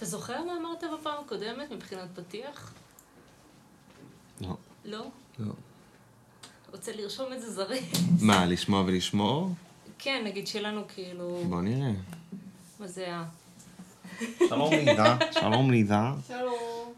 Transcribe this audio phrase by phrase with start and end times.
[0.00, 2.74] אתה זוכר מה אמרת בפעם הקודמת מבחינת פתיח?
[4.40, 4.56] לא.
[4.84, 5.06] לא?
[5.38, 5.52] לא.
[6.72, 8.22] רוצה לרשום את זה זריז.
[8.22, 9.50] מה, לשמוע ולשמור?
[9.98, 11.44] כן, נגיד שלנו כאילו...
[11.48, 11.90] בוא נראה.
[12.80, 13.24] מה זה ה...
[14.48, 15.16] שלום לידה.
[15.32, 16.14] שלום לידה.
[16.28, 16.92] שלום.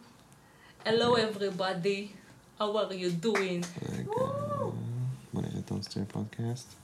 [0.84, 2.06] Hello everybody,
[2.58, 3.66] how are you doing?
[3.92, 4.10] רגע,
[5.32, 6.74] בוא נראה טוסטר פודקאסט.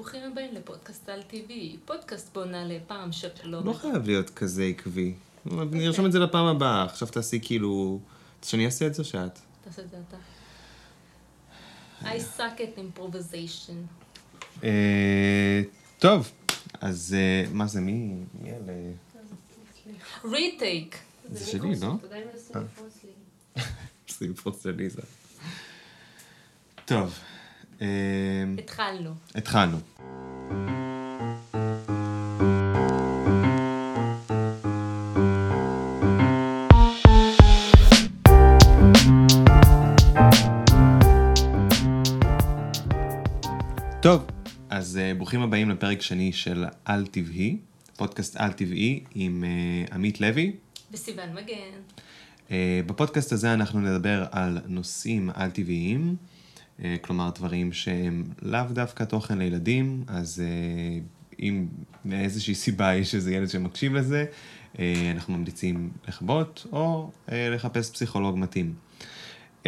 [0.00, 3.66] ברוכים הבאים לפודקאסט על טבעי, פודקאסט בו נעלה פעם שלום.
[3.66, 5.14] לא חייב להיות כזה עקבי.
[5.70, 6.84] נרשום את זה לפעם הבאה.
[6.84, 8.00] עכשיו תעשי כאילו...
[8.42, 9.38] שאני אעשה את זה שאת.
[9.64, 10.16] תעשה את זה אתה.
[12.02, 13.72] I suck at improvisation.
[14.64, 15.62] אה,
[15.98, 16.30] טוב,
[16.80, 18.72] אז אה, מה זה, מי מי אלה?
[20.24, 20.98] ריטייק.
[21.32, 21.92] זה שלי, לא?
[22.02, 23.62] כדאי מנסים לפרוס לי.
[24.06, 25.02] שים פרוס של ליזה.
[26.84, 27.39] טוב, אה,
[28.58, 29.10] התחלנו.
[29.34, 29.78] התחלנו.
[44.02, 44.26] טוב,
[44.70, 47.56] אז uh, ברוכים הבאים לפרק שני של על טבעי,
[47.96, 49.44] פודקאסט על טבעי עם
[49.90, 50.52] uh, עמית לוי.
[50.92, 51.54] וסיוון מגן.
[52.48, 52.52] Uh,
[52.86, 56.29] בפודקאסט הזה אנחנו נדבר על נושאים על-טבעיים, uh,
[57.00, 61.66] כלומר דברים שהם לאו דווקא תוכן לילדים, אז uh, אם
[62.04, 64.24] מאיזושהי סיבה יש איזה ילד שמקשיב לזה,
[64.74, 64.78] uh,
[65.14, 68.74] אנחנו ממליצים לכבות או לחפש פסיכולוג מתאים.
[69.64, 69.66] Uh,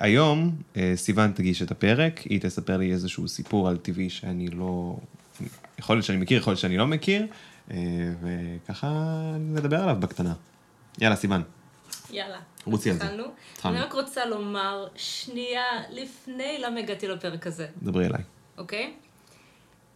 [0.00, 4.96] היום uh, סיוון תגיש את הפרק, היא תספר לי איזשהו סיפור על טבעי שאני לא...
[5.78, 7.26] יכול להיות שאני מכיר, יכול להיות שאני לא מכיר,
[7.68, 7.72] uh,
[8.22, 10.34] וככה נדבר עליו בקטנה.
[11.00, 11.42] יאללה, סיוון.
[12.10, 12.38] יאללה.
[12.64, 13.04] רוצי על זה.
[13.04, 13.24] התחלנו.
[13.64, 18.22] אני רק רוצה לומר שנייה לפני למה הגעתי לפרק הזה, דברי אליי.
[18.58, 18.92] אוקיי?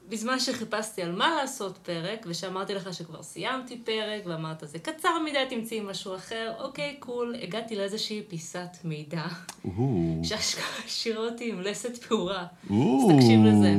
[0.09, 5.45] בזמן שחיפשתי על מה לעשות פרק, ושאמרתי לך שכבר סיימתי פרק, ואמרת זה קצר מדי,
[5.51, 9.23] תמצאי משהו אחר, אוקיי, קול, הגעתי לאיזושהי פיסת מידע,
[9.65, 12.47] או, שאשכרה השאירה אותי עם לסת פעורה.
[12.65, 13.75] אז תקשיב לזה.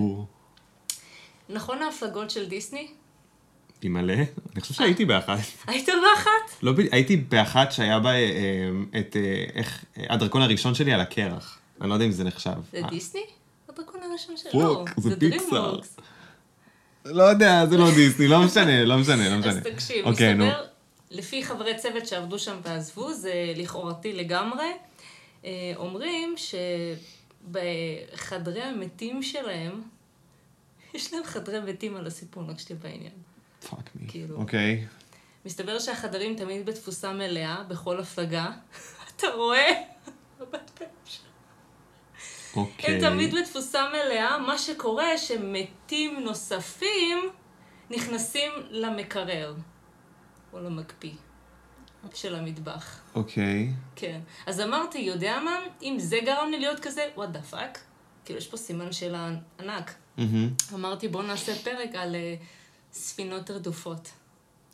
[1.50, 2.88] נכון ההפלגות של דיסני?
[3.90, 4.14] מלא?
[4.54, 5.40] אני חושב שהייתי באחת.
[5.68, 6.64] היית באחת?
[6.64, 8.70] לא, הייתי באחת שהיה בה אה,
[9.00, 11.60] את, אה, איך, הדרקון הראשון שלי על הקרח.
[11.82, 12.52] אני לא יודע אם זה נחשב.
[12.72, 13.22] זה דיסני?
[13.70, 14.52] הדרקון הראשון שלו.
[14.52, 15.80] פוק, זה פיקסאר.
[17.06, 19.52] לא יודע, זה לא דיסני, לא משנה, לא משנה, לא משנה.
[19.52, 20.34] אז תקשיב, אוקיי.
[20.34, 20.66] מסתבר,
[21.12, 24.72] לפי חברי צוות שעבדו שם ועזבו, זה לכאורתי לגמרי,
[25.46, 26.36] אה, אומרים
[27.48, 29.82] שבחדרי המתים שלהם,
[30.94, 33.14] יש להם חדרי מתים על הסיפון, רק שתהיה בעניין.
[33.70, 34.08] fuck me.
[34.08, 34.36] כאילו.
[34.36, 34.88] אוקיי.
[35.46, 38.52] מסתבר שהחדרים תמיד בתפוסה מלאה, בכל הפלגה.
[39.16, 39.72] אתה רואה?
[42.56, 42.96] אוקיי.
[42.96, 47.30] הם תמיד בתפוסה מלאה, מה שקורה שמתים נוספים
[47.90, 49.56] נכנסים למקרר,
[50.54, 51.14] או למקפיא
[52.14, 53.00] של המטבח.
[53.16, 53.70] אוקיי.
[53.96, 54.20] כן.
[54.46, 55.60] אז אמרתי, יודע מה?
[55.82, 57.78] אם זה גרם לי להיות כזה, what the fuck?
[58.26, 59.30] כאילו, יש פה סימן שאלה
[59.60, 59.94] ענק.
[60.18, 60.50] מהמם.
[60.74, 62.36] אמרתי, בואו נעשה פרק על אה,
[62.94, 64.10] ספינות רדופות.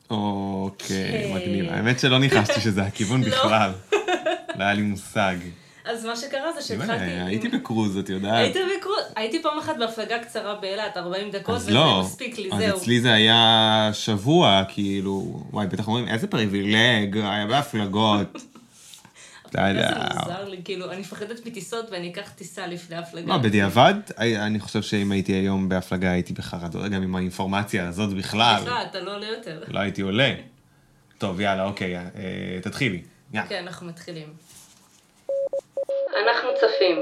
[0.10, 1.34] אוקיי, כן.
[1.36, 1.70] מגניב.
[1.70, 3.30] האמת שלא ניחשתי שזה הכיוון לא.
[3.30, 3.72] בכלל.
[4.58, 5.36] לא היה לי מושג.
[5.86, 7.04] אז מה שקרה זה שהתחלתי...
[7.04, 8.34] הייתי בקרוז, את יודעת.
[8.34, 12.50] היית בקרוז, הייתי פעם אחת בהפלגה קצרה באילת, 40 דקות, אז וזה לא, מספיק לי,
[12.52, 12.78] אז זהו.
[12.78, 18.38] אצלי זה היה שבוע, כאילו, וואי, בטח אומרים, איזה פריבילג, היה בהפלגות.
[19.50, 19.90] אתה יודע.
[19.90, 23.28] איזה מוזר לי, כאילו, אני מפחדת מטיסות ואני אקח טיסה לפני הפלגה.
[23.28, 28.62] לא, בדיעבד, אני חושב שאם הייתי היום בהפלגה הייתי בחרדות, גם עם האינפורמציה הזאת בכלל,
[28.62, 29.64] בכלל, אתה לא עולה יותר.
[29.68, 30.34] לא הייתי עולה.
[31.18, 32.04] טוב, יאללה, אוקיי, אה,
[32.62, 33.02] תתחילי.
[33.50, 34.34] כן, אנחנו מתחילים.
[36.24, 36.98] אנחנו צפים.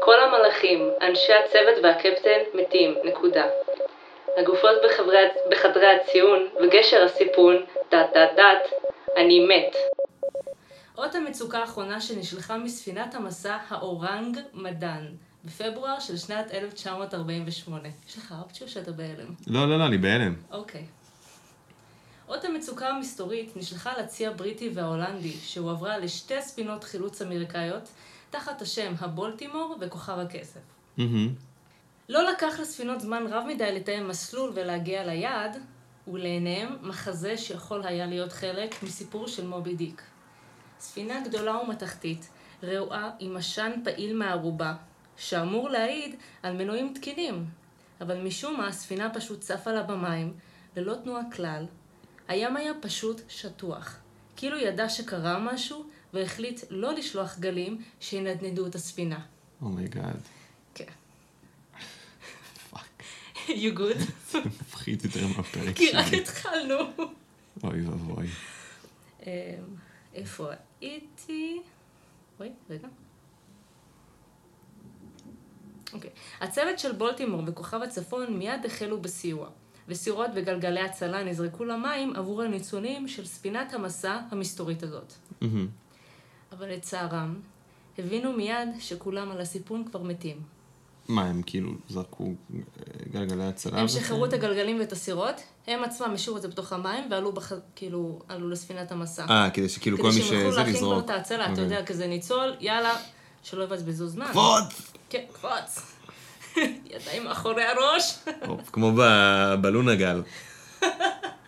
[0.00, 3.44] כל המלאכים, אנשי הצוות והקפטן מתים, נקודה.
[4.36, 4.76] הגופות
[5.50, 7.56] בחדרי הציון וגשר הסיפון,
[7.90, 8.72] דת דת דת,
[9.16, 9.76] אני מת.
[10.98, 15.06] אות המצוקה האחרונה שנשלחה מספינת המסע האורנג מדן,
[15.44, 17.88] בפברואר של שנת 1948.
[18.08, 19.34] יש לך אופציה או שאתה בהלם?
[19.46, 20.34] לא, לא, לא, אני בהלם.
[20.50, 20.84] אוקיי.
[22.28, 27.88] אות המצוקה המסתורית נשלחה לצי הבריטי וההולנדי, שהועברה לשתי ספינות חילוץ אמריקאיות,
[28.30, 30.60] תחת השם הבולטימור וכוכב הכסף.
[32.08, 35.56] לא לקח לספינות זמן רב מדי לתאם מסלול ולהגיע ליעד,
[36.08, 40.02] ולעיניהם מחזה שיכול היה להיות חלק מסיפור של מובי דיק.
[40.80, 42.28] ספינה גדולה ומתכתית,
[42.62, 44.74] רעועה עם עשן פעיל מהארובה,
[45.16, 47.44] שאמור להעיד על מנועים תקינים,
[48.00, 50.34] אבל משום מה הספינה פשוט צפה לה במים,
[50.76, 51.66] ללא תנועה כלל.
[52.28, 53.96] הים היה פשוט שטוח,
[54.36, 59.20] כאילו ידע שקרה משהו, והחליט לא לשלוח גלים שינדנדו את הספינה.
[59.62, 60.20] oh my god.
[60.74, 60.84] כן.
[63.48, 64.38] you good?
[64.46, 66.20] מפחיד יותר מהפרק כי רק שלי.
[66.20, 66.76] התחלנו.
[67.64, 68.26] אוי ואבוי.
[69.26, 69.30] אמ,
[70.14, 71.62] איפה הייתי?
[72.40, 72.88] אוי, רגע.
[75.92, 76.10] אוקיי.
[76.40, 79.48] הצוות של בולטימור וכוכב הצפון מיד החלו בסיוע,
[79.88, 85.12] וסירות וגלגלי הצלה נזרקו למים עבור הניצונים של ספינת המסע המסתורית הזאת.
[85.40, 85.68] מהמם.
[86.52, 87.40] אבל לצערם,
[87.98, 90.57] הבינו מיד שכולם על הסיפון כבר מתים.
[91.08, 92.60] מה, הם כאילו זרקו אה,
[93.12, 93.80] גלגלי הצלה?
[93.80, 93.88] הם?
[93.88, 95.34] שחררו את הגלגלים ואת הסירות,
[95.66, 97.52] הם עצמם השאירו את זה בתוך המים, ועלו בח...
[97.76, 99.26] כאילו, עלו לספינת המסע.
[99.30, 100.98] אה, כדי שכאילו כל כדי מי שהם יוכלו להכין כבר.
[100.98, 101.64] את ההצלה, אתה אוקיי.
[101.64, 102.92] יודע, כזה ניצול, יאללה,
[103.42, 104.26] שלא יבזבזו זמן.
[104.30, 104.92] קפוץ!
[105.10, 105.92] כן, קפוץ.
[106.94, 108.18] ידיים מאחורי הראש.
[108.72, 110.22] כמו בבלון הגל.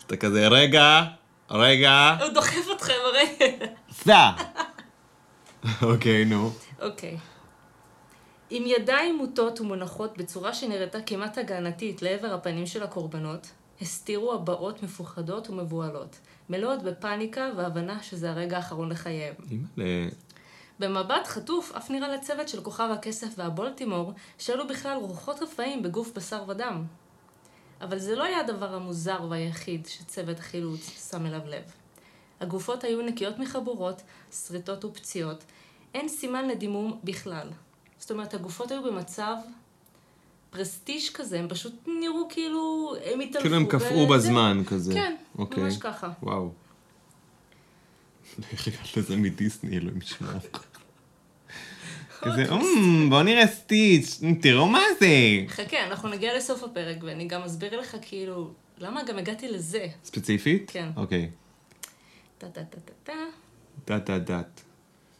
[0.07, 1.05] אתה כזה, רגע,
[1.51, 3.57] רגע, הוא דוחף אתכם, הרי.
[3.93, 4.31] סע!
[5.83, 6.53] אוקיי, נו.
[6.81, 7.17] אוקיי.
[8.51, 13.51] עם ידיים מוטות ומונחות בצורה שנראתה כמעט הגנתית לעבר הפנים של הקורבנות,
[13.81, 16.19] הסתירו הבעות מפוחדות ומבוהלות,
[16.51, 19.35] מלאות בפאניקה והבנה שזה הרגע האחרון לחייהם.
[19.51, 20.09] אימא'לה.
[20.79, 26.45] במבט חטוף אף נראה לצוות של כוכב הכסף והבולטימור שאלו בכלל רוחות רפאים בגוף בשר
[26.49, 26.85] ודם.
[27.81, 31.63] אבל זה לא היה הדבר המוזר והיחיד שצוות החילוץ שם אליו לב.
[32.41, 35.45] הגופות היו נקיות מחבורות, שריטות ופציעות.
[35.95, 37.49] אין סימן לדימום בכלל.
[38.01, 39.35] זאת אומרת, הגופות היו במצב
[40.51, 43.41] פרסטיש כזה, הם פשוט נראו כאילו הם התעלפו.
[43.41, 44.95] כאילו הם קפאו בזמן כזה.
[44.95, 45.63] כן, אוקיי.
[45.65, 46.11] ממש ככה.
[46.23, 46.53] וואו.
[48.53, 50.31] איך הגעת לזה מדיסני, אלוהים ישמור.
[52.23, 55.07] כזה, "אמ, בוא נראה סטיץ', תראו מה זה.
[55.49, 59.87] חכה, אנחנו נגיע לסוף הפרק, ואני גם אסביר לך כאילו, למה גם הגעתי לזה.
[60.05, 60.71] ספציפית?
[60.71, 60.89] כן.
[60.97, 61.31] אוקיי.
[62.39, 63.13] טה טה טה טה טה.
[63.87, 64.61] דת דת דת.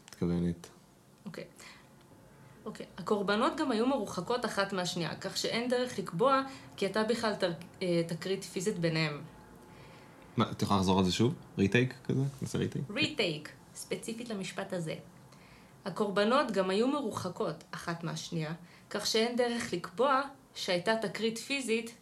[0.09, 0.67] מתכוונת.
[2.65, 2.85] אוקיי.
[2.85, 2.85] אוקיי.
[2.97, 6.41] הקורבנות גם היו מרוחקות אחת מהשנייה, כך שאין דרך לקבוע
[6.77, 7.51] כי הייתה בכלל תר...
[7.81, 9.21] אה, תקרית פיזית ביניהם.
[10.37, 11.33] מה, את יכולה לחזור על זה שוב?
[11.57, 12.21] retake כזה?
[12.41, 12.85] נעשה retake?
[12.89, 14.95] retake, ספציפית למשפט הזה.
[15.85, 18.53] הקורבנות גם היו מרוחקות אחת מהשנייה,
[18.89, 20.21] כך שאין דרך לקבוע
[20.55, 21.95] שהייתה תקרית פיזית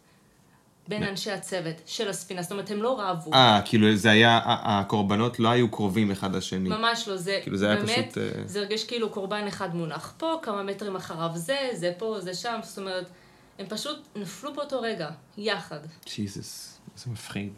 [0.88, 2.42] בין אנשי הצוות של הספינה.
[2.42, 3.32] זאת אומרת, הם לא רבו.
[3.34, 6.68] אה, כאילו זה היה, הקורבנות לא היו קרובים אחד לשני.
[6.68, 10.14] ממש לא, זה כאילו, זה היה באמת, פשוט, אה, זה הרגיש כאילו קורבן אחד מונח
[10.18, 13.10] פה, כמה מטרים אחריו זה, זה פה, זה שם, זאת אומרת,
[13.58, 15.80] הם פשוט נפלו באותו רגע, יחד.
[16.06, 17.52] ג'יזוס, איזה מפחיד.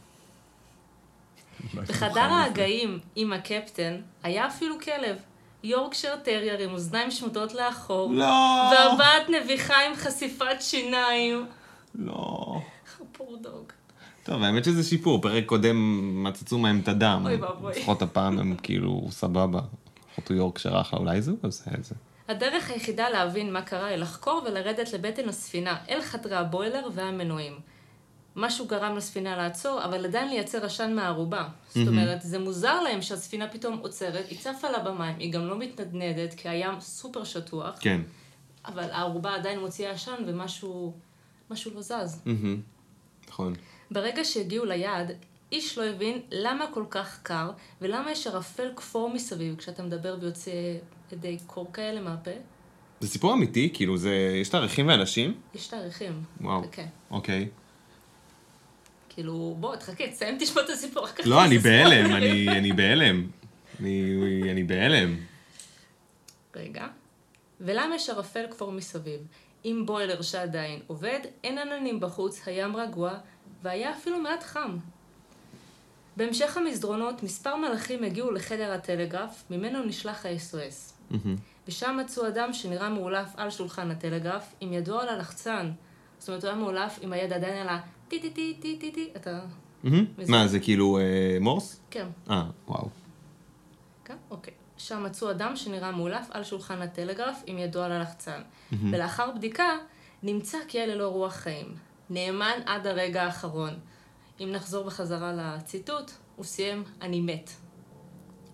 [1.74, 5.16] בחדר ההגאים עם הקפטן היה אפילו כלב,
[5.62, 8.24] יורקשר טרייר עם אוזניים שמוטות לאחור, לא!
[8.72, 11.46] והבעת נביחה עם חשיפת שיניים.
[11.94, 12.60] לא.
[13.12, 13.72] poor dog.
[14.24, 15.76] טוב, האמת שזה שיפור, פרק קודם
[16.24, 17.22] מצצו מהם את הדם.
[17.24, 17.72] אוי ואבוי.
[17.72, 19.60] לפחות הפעם הם כאילו סבבה.
[20.08, 21.94] לפחות הוא יורקשר אחלה, אולי זה הוא עושה את זה.
[22.28, 27.52] הדרך היחידה להבין מה קרה היא לחקור ולרדת לבטן הספינה, אל חדרי הבוילר והמנועים.
[28.36, 31.48] משהו גרם לספינה לעצור, אבל עדיין לייצר עשן מהערובה.
[31.68, 35.58] זאת אומרת, זה מוזר להם שהספינה פתאום עוצרת, היא צפה לה במים, היא גם לא
[35.58, 38.00] מתנדנדת, כי הים סופר שטוח, כן.
[38.66, 40.92] אבל הערובה עדיין מוציאה עשן ומשהו
[41.50, 42.22] משהו לא זז.
[43.32, 43.54] נכון.
[43.90, 45.12] ברגע שהגיעו ליעד,
[45.52, 47.50] איש לא הבין למה כל כך קר,
[47.80, 50.50] ולמה יש ערפל כפור מסביב כשאתה מדבר ויוצא
[51.12, 52.30] ידי קור כאלה מהפה.
[53.00, 53.70] זה סיפור אמיתי?
[53.74, 54.38] כאילו, זה...
[54.40, 55.40] יש תאריכים ואנשים?
[55.54, 56.22] יש תאריכים.
[56.40, 56.62] וואו.
[56.62, 56.82] חכה.
[57.10, 57.48] אוקיי.
[59.08, 61.06] כאילו, בוא, תחכה, תסיים, תשמע את הסיפור.
[61.24, 62.12] לא, אני בהלם.
[62.48, 63.26] אני בהלם.
[64.50, 65.16] אני בהלם.
[66.56, 66.86] רגע.
[67.60, 69.20] ולמה יש ערפל כפור מסביב?
[69.64, 73.12] אם בוילר שעדיין עובד, אין עננים בחוץ, הים רגוע,
[73.62, 74.76] והיה אפילו מעט חם.
[76.16, 81.16] בהמשך המסדרונות, מספר מלאכים הגיעו לחדר הטלגרף, ממנו נשלח ה-SOS.
[81.68, 85.70] ושם מצאו אדם שנראה מאולף על שולחן הטלגרף, עם ידו על הלחצן.
[86.18, 87.80] זאת אומרת, הוא היה מאולף עם היד עדיין על ה...
[88.08, 89.40] טי טי טי טי טי טי, אתה...
[90.28, 91.80] מה, זה כאילו אה, מורס?
[91.90, 92.06] כן.
[92.30, 92.88] אה, וואו.
[94.04, 94.54] כן, אוקיי.
[94.86, 98.40] שם מצאו אדם שנראה מאולף על שולחן הטלגרף עם ידו על הלחצן.
[98.90, 99.68] ולאחר בדיקה,
[100.22, 101.66] נמצא כי אלה לא רוח חיים.
[102.10, 103.70] נאמן עד הרגע האחרון.
[104.40, 107.50] אם נחזור בחזרה לציטוט, הוא סיים, אני מת.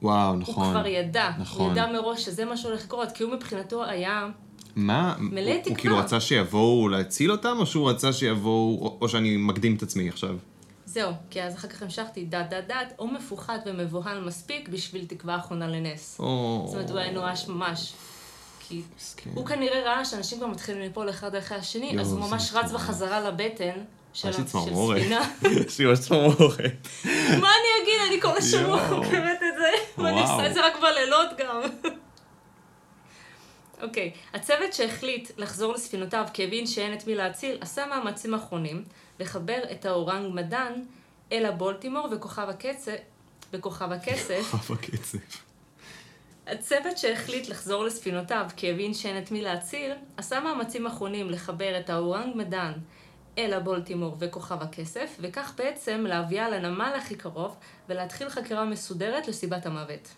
[0.03, 0.71] וואו, הוא נכון.
[0.71, 1.27] כבר ידע.
[1.27, 1.73] הוא נכון.
[1.73, 4.29] ידע מראש שזה מה שהולך לקרות, כי הוא מבחינתו היה...
[4.77, 5.15] מה?
[5.19, 5.77] מלא הוא- הוא תקווה.
[5.79, 10.09] כאילו רצה שיבואו להציל אותם, או שהוא רצה שיבואו, או- או שאני מקדים את עצמי
[10.09, 10.37] עכשיו?
[10.89, 15.37] זהו, כי אז אחר כך המשכתי דת דת דת, או מפוחד ומבוהל מספיק בשביל תקווה
[15.37, 16.17] אחרונה לנס.
[16.17, 16.21] זאת
[16.75, 17.93] אומרת, הוא היה נואש ממש.
[18.69, 18.83] כי.
[19.35, 22.51] הוא כנראה ראה שאנשים כבר מתחילים ליפול אחד אחרי השני, יואו, אז הוא ממש.
[22.55, 24.99] רץ בחזרה לבטן של יש לי צמרמורת.
[25.01, 25.31] ספינה.
[25.67, 26.89] יש לי ממש צמרמורת.
[27.41, 28.01] מה אני אגיד?
[28.09, 28.89] אני כל השבוע.
[28.89, 30.21] חוקרת את זה, ואני.
[30.21, 31.61] עושה את זה רק בלילות גם.
[33.83, 38.85] אוקיי, הצוות שהחליט לחזור לספינותיו כי הבין שאין את מי להציל, עשה מאמצים אחרונים
[39.21, 40.73] לחבר את האורנג מדן
[41.33, 42.97] אלה בולטימור וכוכב הקצף,
[43.53, 45.19] וכוכב הכסף, חף הקצב.
[46.47, 51.91] הצוות שהחליט לחזור לספינותיו כי הבין שאין את מי להציל, עשה מאמצים אחרונים לחבר את
[51.91, 52.73] האורנג מדן
[53.39, 57.57] אל הבולטימור וכוכב הכסף, וכך בעצם להביאה לנמל הכי קרוב
[57.89, 60.15] ולהתחיל חקירה מסודרת לסיבת המוות.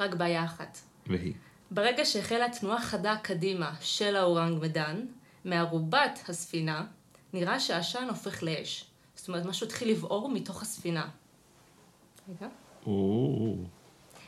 [0.00, 0.78] רק בעיה אחת.
[1.06, 1.34] והיא.
[1.70, 5.06] ברגע שהחלה תנועה חדה קדימה של האורנג מדן,
[5.44, 6.84] מערובת הספינה,
[7.32, 8.84] נראה שהעשן הופך לאש.
[9.14, 11.08] זאת אומרת, משהו התחיל לבעור מתוך הספינה.
[12.28, 12.48] רגע.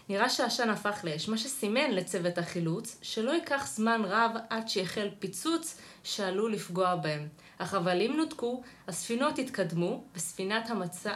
[0.09, 5.81] נראה שהעשן הפך לאש, מה שסימן לצוות החילוץ שלא ייקח זמן רב עד שיחל פיצוץ
[6.05, 7.29] שעלול לפגוע בהם.
[7.61, 11.13] החבלים נותקו, הספינות התקדמו, וספינת המצע...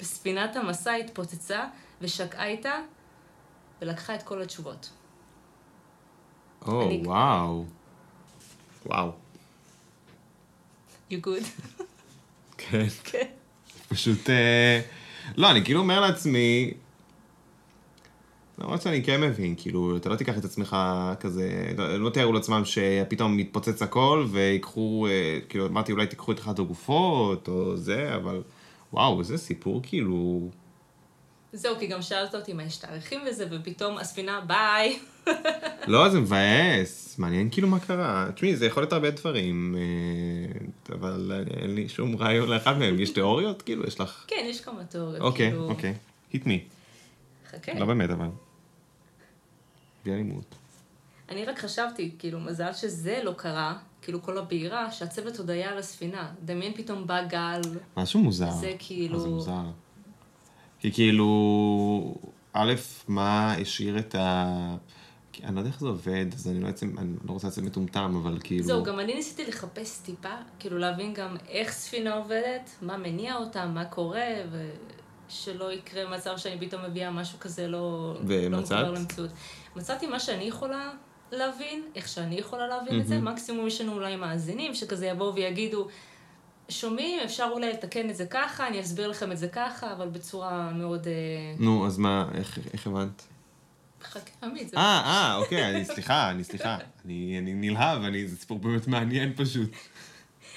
[0.00, 1.66] וספינת המסע התפוצצה
[2.00, 2.74] ושקעה איתה
[3.82, 4.90] ולקחה את כל התשובות.
[6.66, 7.64] או, אני- וואו.
[8.86, 9.10] וואו.
[11.14, 11.44] You good?
[12.58, 12.86] כן.
[13.10, 13.26] כן.
[13.88, 14.30] פשוט...
[14.30, 14.80] אה,
[15.36, 16.74] לא, אני כאילו אומר לעצמי...
[18.58, 20.76] למרות שאני כן מבין, כאילו, אתה לא תיקח את עצמך
[21.20, 26.40] כזה, לא, לא תיארו לעצמם שפתאום מתפוצץ הכל ויקחו, אה, כאילו, אמרתי אולי תיקחו את
[26.40, 28.42] אחת הגופות או זה, אבל
[28.92, 30.50] וואו, איזה סיפור כאילו...
[31.54, 34.98] זהו, כי גם שאלת אותי מה יש תאריכים וזה, ופתאום הספינה ביי.
[35.86, 38.28] לא, זה מבאס, מעניין כאילו מה קרה.
[38.34, 43.00] תשמעי, זה יכול להיות הרבה דברים, אה, אבל אין לי שום רעיון לאחד מהם.
[43.00, 43.62] יש תיאוריות?
[43.62, 44.24] כאילו, יש לך...
[44.26, 45.20] כן, יש כמה תיאוריות.
[45.20, 45.68] אוקיי, כאילו...
[45.68, 45.94] אוקיי.
[46.32, 46.58] hit me.
[47.50, 47.74] חכה.
[47.78, 48.28] לא באמת, אבל.
[50.04, 50.54] בלי אלימות.
[51.28, 55.78] אני רק חשבתי, כאילו, מזל שזה לא קרה, כאילו כל הבעירה, שהצוות עוד היה על
[55.78, 56.30] הספינה.
[56.44, 57.60] דמיין פתאום בא גל,
[57.96, 58.50] משהו מוזר.
[58.50, 59.62] זה כאילו- מה זה מוזר.
[60.84, 62.14] כי כאילו,
[62.52, 62.74] א',
[63.08, 64.76] מה השאיר את ה...
[65.44, 68.20] אני לא יודע איך זה עובד, אז אני לא יוצא, אני לא רוצה לצאת מטומטם,
[68.22, 68.64] אבל כאילו...
[68.64, 73.66] זהו, גם אני ניסיתי לחפש טיפה, כאילו להבין גם איך ספינה עובדת, מה מניע אותה,
[73.66, 74.26] מה קורה,
[75.28, 78.14] ושלא יקרה מצב שאני פתאום מביאה משהו כזה לא...
[78.14, 78.18] לא
[78.56, 78.78] ומצאת?
[78.78, 79.30] מחובר למציאות.
[79.76, 80.90] מצאתי מה שאני יכולה
[81.32, 85.88] להבין, איך שאני יכולה להבין את זה, מקסימום יש לנו אולי מאזינים שכזה יבואו ויגידו,
[86.68, 90.70] שומעים, אפשר אולי לתקן את זה ככה, אני אסביר לכם את זה ככה, אבל בצורה
[90.72, 91.06] מאוד...
[91.06, 91.12] אה,
[91.58, 93.22] נו, אז מה, איך, איך הבנת?
[94.02, 94.76] חכה, עמית, זה...
[94.76, 96.78] אה, אה, אוקיי, אני סליחה, אני סליחה.
[97.04, 99.70] אני, אני נלהב, אני, זה סיפור באמת מעניין פשוט.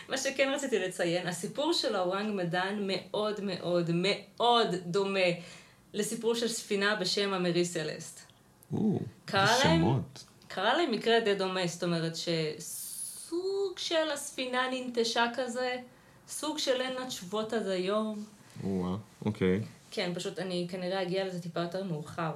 [0.10, 5.30] מה שכן רציתי לציין, הסיפור של האורנג מדן מאוד מאוד מאוד דומה
[5.94, 8.22] לסיפור של ספינה בשם המרי סלסט.
[8.74, 9.80] או, קרה איזה להם?
[9.80, 10.26] שמות.
[10.48, 15.78] קרה להם מקרה די דומה, זאת אומרת שסוג של הספינה ננטשה כזה,
[16.30, 18.24] סוג של אין לה תשובות עד היום.
[18.64, 19.62] או, אוקיי.
[19.92, 22.32] כן, פשוט אני כנראה אגיע לזה טיפה יותר מאוחר.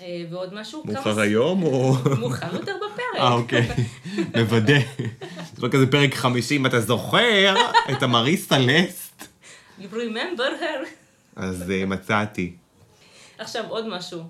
[0.00, 1.94] אה, ועוד משהו, כמה מאוחר היום או...
[2.20, 3.20] מאוחר יותר בפרק.
[3.20, 3.68] אה, אוקיי.
[4.36, 4.78] מוודא.
[5.56, 7.54] זה לא כזה פרק 50, אתה זוכר
[7.92, 9.24] את המרי סלסט?
[9.80, 10.86] You remember her?
[11.36, 12.52] אז אה, מצאתי.
[13.38, 14.22] עכשיו עוד משהו.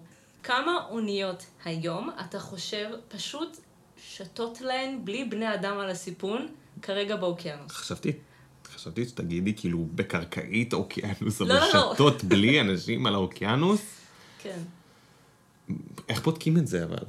[0.43, 3.57] כמה אוניות היום אתה חושב פשוט
[4.07, 6.49] שתות להן בלי בני אדם על הסיפון
[6.83, 7.73] כרגע באוקיינוס?
[7.73, 8.13] חשבתי,
[8.79, 11.93] חשבתי שתגידי כאילו בקרקעית אוקיינוס, אבל לא, לא, לא.
[11.95, 13.81] שתות בלי אנשים על האוקיינוס?
[14.39, 14.59] כן.
[16.09, 17.05] איך בודקים את זה אבל?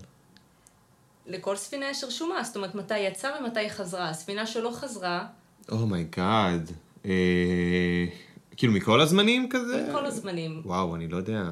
[1.28, 4.10] לכל ספינה יש רשומה, זאת אומרת מתי יצאה ומתי היא חזרה.
[4.10, 5.28] הספינה שלא חזרה,
[5.72, 6.72] oh my god.
[7.06, 8.06] אה,
[8.58, 9.88] כאילו מכל הזמנים כזה?
[9.90, 10.62] מכל הזמנים.
[10.66, 11.44] וואו, אני לא יודע.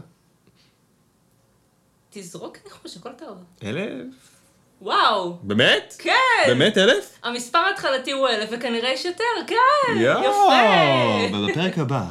[2.09, 3.37] תזרוק ניחוש, הכל טוב.
[3.63, 4.36] אלף?
[4.81, 5.37] וואו!
[5.41, 5.95] באמת?
[5.99, 6.13] כן!
[6.47, 7.19] באמת אלף?
[7.23, 9.99] המספר ההתחלתי הוא אלף, וכנראה יש יותר, כן!
[9.99, 10.21] יואו!
[10.21, 11.27] יפה!
[11.31, 12.03] אבל בפרק הבא.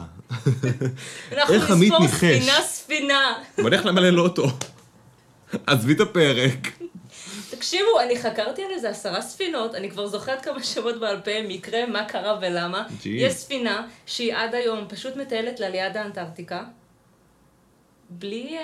[1.32, 2.20] אנחנו איך עמית נספור ניחש?
[2.20, 3.34] ספינה ספינה.
[3.58, 4.46] בוא נלך למלא לוטו.
[5.66, 6.68] עזבי את הפרק.
[7.50, 11.86] תקשיבו, אני חקרתי על איזה עשרה ספינות, אני כבר זוכרת כמה שמות בעל פה, מקרה,
[11.86, 12.84] מה קרה ולמה.
[13.02, 13.08] ג'י.
[13.08, 16.62] יש ספינה שהיא עד היום פשוט מטיילת לה ליד האנטארקטיקה,
[18.10, 18.62] בלי, אה,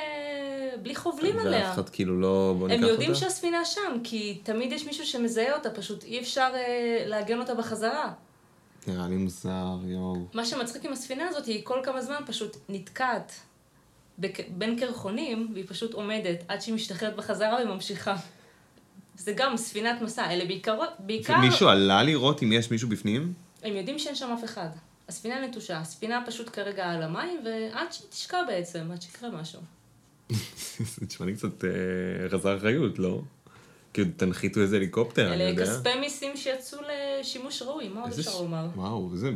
[0.83, 1.67] בלי חובלים עליה.
[1.69, 2.55] ואף אחד כאילו לא...
[2.59, 2.93] בוא ניקח הם אותה.
[2.93, 7.55] יודעים שהספינה שם, כי תמיד יש מישהו שמזהה אותה, פשוט אי אפשר אה, לעגן אותה
[7.55, 8.13] בחזרה.
[8.87, 10.17] נראה לי מוזר, יואו.
[10.35, 13.33] מה שמצחיק עם הספינה הזאת, היא כל כמה זמן פשוט נתקעת
[14.19, 18.17] בק- בין קרחונים, והיא פשוט עומדת עד שהיא משתחררת בחזרה והיא ממשיכה.
[19.17, 23.33] זה גם ספינת מסע, אלה בעיקר, בעיקר, מישהו עלה לראות אם יש מישהו בפנים?
[23.63, 24.69] הם יודעים שאין שם אף אחד.
[25.13, 29.61] הספינה נטושה, הספינה פשוט כרגע על המים, ועד שהיא תשקע בעצם, עד שיקרה משהו.
[30.29, 33.21] זה נשמע לי קצת אה, חסר אחריות, לא?
[33.93, 35.67] כאילו, תנחיתו איזה הליקופטר, אני אלה יודע.
[35.67, 36.79] כספי מיסים שיצאו
[37.21, 38.69] לשימוש ראוי, מה עוד אפשר לומר?
[38.75, 39.31] וואו, איזה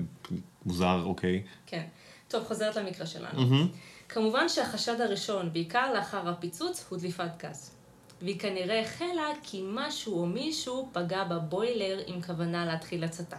[0.66, 1.42] מוזר, אוקיי.
[1.66, 1.86] כן.
[2.28, 3.66] טוב, חוזרת למקרה שלנו.
[4.08, 7.70] כמובן שהחשד הראשון, בעיקר לאחר הפיצוץ, הוא דליפת גז.
[8.22, 13.36] והיא כנראה החלה כי משהו או מישהו פגע בבוילר עם כוונה להתחיל הצתה.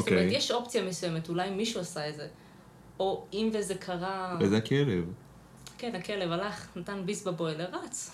[0.00, 0.36] זאת אומרת, אוקיי.
[0.36, 2.28] יש אופציה מסוימת, אולי מישהו עשה את זה.
[3.00, 4.36] או אם וזה קרה...
[4.40, 5.04] וזה הכלב.
[5.78, 8.10] כן, הכלב הלך, נתן ביס בבוילר, רץ.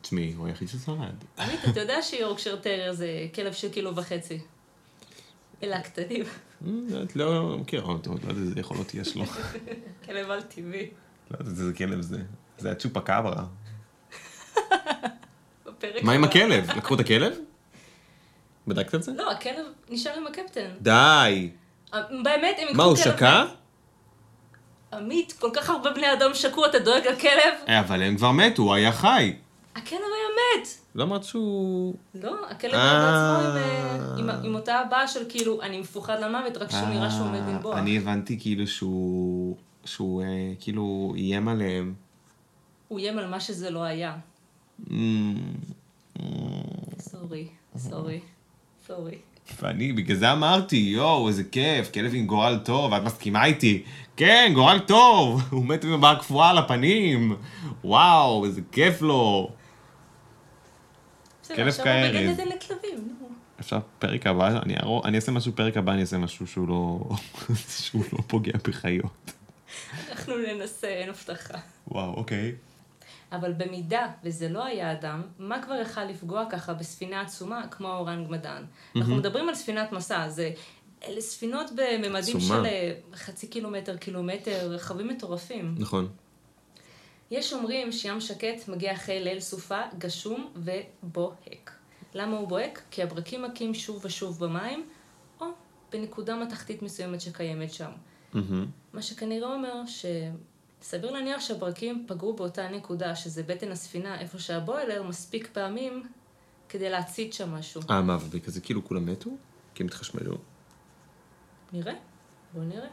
[0.00, 1.14] תשמעי, הוא היחיד ששרד.
[1.38, 4.38] עמית, אתה יודע שיורקשר טרייר זה כלב של קילו וחצי.
[5.62, 6.24] אלה הקטנים.
[6.66, 9.24] אה, את לא מכירה אותו, לא יודע איזה יכולות יש לו.
[10.06, 10.90] כלב על טבעי.
[11.30, 12.18] לא יודע איזה כלב זה.
[12.58, 13.44] זה הצ'ופה קברה.
[16.02, 16.24] מה עם.
[16.24, 16.70] הכלב?
[16.76, 17.32] לקחו את הכלב?
[18.66, 19.12] בדקת את זה?
[19.12, 20.68] לא, הכלב נשאר עם הקפטן.
[20.80, 21.50] די.
[22.10, 23.44] באמת, הם מה, הוא שקע?
[24.92, 27.54] עמית, כל כך הרבה בני אדם שקעו, אתה דואג לכלב?
[27.68, 29.36] אה, אבל הם כבר מתו, הוא היה חי.
[29.74, 30.68] הכלב היה מת.
[30.94, 31.94] לא אמרת שהוא...
[32.14, 33.48] לא, הכלב היה בעצמו
[34.18, 34.34] עם, אה.
[34.34, 37.74] אה, עם, אותה הבעה של כאילו, אני מפוחד למוות, רק שהוא נראה שהוא עומד לנבוח.
[37.74, 39.56] אה, אני הבנתי כאילו שהוא...
[39.84, 41.94] שהוא אה, כאילו איים עליהם.
[42.88, 44.16] הוא איים על מה שזה לא היה.
[46.98, 48.20] סורי, סורי,
[48.96, 49.18] סורי.
[49.62, 53.82] ואני בגלל זה אמרתי, יואו, איזה כיף, כלב עם גורל טוב, את מסכימה איתי?
[54.16, 57.36] כן, גורל טוב, הוא מת עם הבעה קפואה על הפנים.
[57.84, 59.50] וואו, איזה כיף לו.
[61.56, 62.14] כלב עכשיו כארז.
[62.14, 63.28] הוא בגן עדן לכלבים, נו.
[63.60, 67.00] אפשר פרק הבא, אני, ארוא- אני אעשה משהו, פרק הבא אני אעשה משהו שהוא לא,
[67.82, 69.32] שהוא לא פוגע בחיות.
[70.10, 71.58] אנחנו ננסה, אין הבטחה.
[71.88, 72.52] וואו, אוקיי.
[73.32, 78.30] אבל במידה וזה לא היה אדם, מה כבר יכל לפגוע ככה בספינה עצומה כמו האורנג
[78.30, 78.64] מדן?
[78.96, 80.50] אנחנו מדברים על ספינת מסע, זה...
[81.08, 82.40] אלה ספינות בממדים.
[82.40, 85.74] של אה, חצי קילומטר, קילומטר, רכבים מטורפים.
[85.78, 86.08] נכון.
[87.30, 91.72] יש אומרים שים שקט מגיע אחרי ליל סופה, גשום ובוהק.
[92.14, 92.82] למה הוא בוהק?
[92.90, 94.86] כי הברקים מכים שוב ושוב במים,
[95.40, 95.46] או
[95.92, 97.90] בנקודה מתכתית מסוימת שקיימת שם.
[98.34, 98.66] מהמם.
[98.92, 99.86] מה שכנראה אומר
[100.82, 106.02] שסביר להניח שהברקים פגעו באותה נקודה, שזה בטן הספינה, איפה שהבוילר, מספיק פעמים
[106.68, 107.80] כדי להצית שם משהו.
[107.90, 109.30] אה, מה, ובגלל זה כאילו כולם מתו?
[109.74, 110.36] כי הם התחשמלו?
[111.72, 111.94] נראה?
[112.52, 112.88] בואו נראה.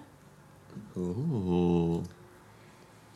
[0.95, 2.01] או,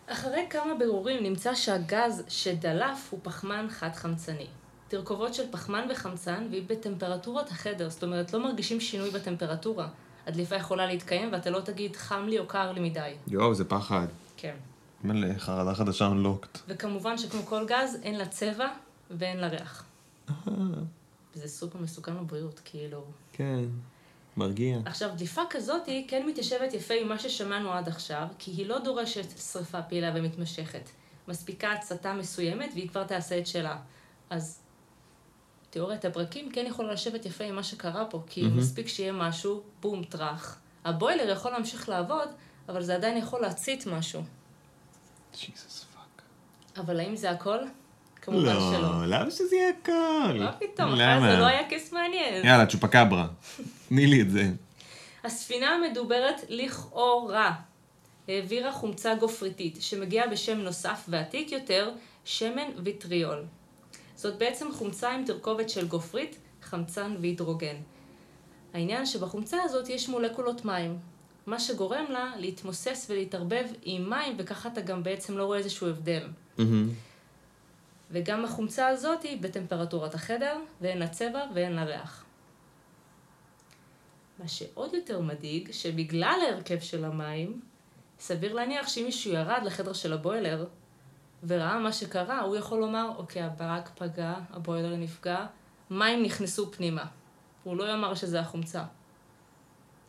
[0.08, 4.48] אחרי כמה בירורים נמצא שהגז שדלף הוא פחמן חד-חמצני.
[4.88, 9.88] תרכובות של פחמן וחמצן והיא בטמפרטורות החדר, זאת אומרת לא מרגישים שינוי בטמפרטורה.
[10.28, 13.14] הדליפה יכולה להתקיים ואתה לא תגיד חם לי או קר לי מדי.
[13.28, 14.08] יואו, זה פחד.
[14.38, 14.56] כן.
[15.04, 16.58] מלא, חרדה חדשה unlocked.
[16.68, 18.68] וכמובן שכמו כל גז, אין לה צבע
[19.12, 19.86] ואין לה ריח.
[21.34, 23.04] זה סופר מסוכן לבריאות, כאילו.
[23.34, 23.64] כן,
[24.38, 24.78] מרגיע.
[24.86, 28.80] עכשיו, דליפה כזאת היא כן מתיישבת יפה עם מה ששמענו עד עכשיו, כי היא לא
[28.80, 30.90] דורשת שריפה פעילה ומתמשכת.
[31.28, 33.78] מספיקה הצתה מסוימת והיא כבר תעשה את שלה.
[34.30, 34.60] אז
[35.74, 38.58] תיאוריית הברקים כן יכולה לשבת יפה עם מה שקרה פה, כי מהמם.
[38.58, 40.58] מספיק שיהיה משהו, בום, טראח.
[40.86, 42.30] הבוילר יכול להמשיך לעבוד,
[42.70, 44.22] אבל זה עדיין יכול להצית משהו.
[45.32, 46.22] Jesus fuck.
[46.78, 47.58] אבל האם זה הכל?
[48.22, 48.82] כמובן שלא.
[48.82, 50.40] לא, למה שזה יהיה הכל?
[50.40, 51.32] מה פתאום, למה?
[51.32, 52.46] זה לא היה case מעניין.
[52.46, 53.28] יאללה, צ'ופה קברה.
[53.90, 54.52] תני לי את זה.
[55.24, 57.52] הספינה המדוברת לכאורה
[58.28, 61.92] העבירה חומצה גופריתית, שמגיעה בשם נוסף ועתיק יותר,
[62.26, 63.46] שמן ויטריול.
[64.24, 67.76] זאת בעצם חומצה עם תרכובת של גופרית, חמצן והידרוגן.
[68.74, 71.00] העניין שבחומצה הזאת יש מולקולות מים,
[71.46, 76.28] מה שגורם לה להתמוסס ולהתערבב עם מים, וככה אתה גם בעצם לא רואה איזשהו הבדל.
[76.58, 76.90] מהמם.
[78.12, 82.26] וגם החומצה הזאת היא בטמפרטורת החדר, ואין לה צבע ואין לה ריח.
[84.40, 87.62] מה שעוד יותר מדאיג, שבגלל ההרכב של המים,
[88.20, 90.66] סביר להניח שאם מישהו ירד לחדר של הבוילר,
[91.48, 95.46] וראה מה שקרה, הוא יכול לומר, אוקיי, הברק פגע, הבוילר נפגע,
[95.90, 97.06] מים נכנסו פנימה.
[97.64, 98.84] הוא לא יאמר שזה החומצה.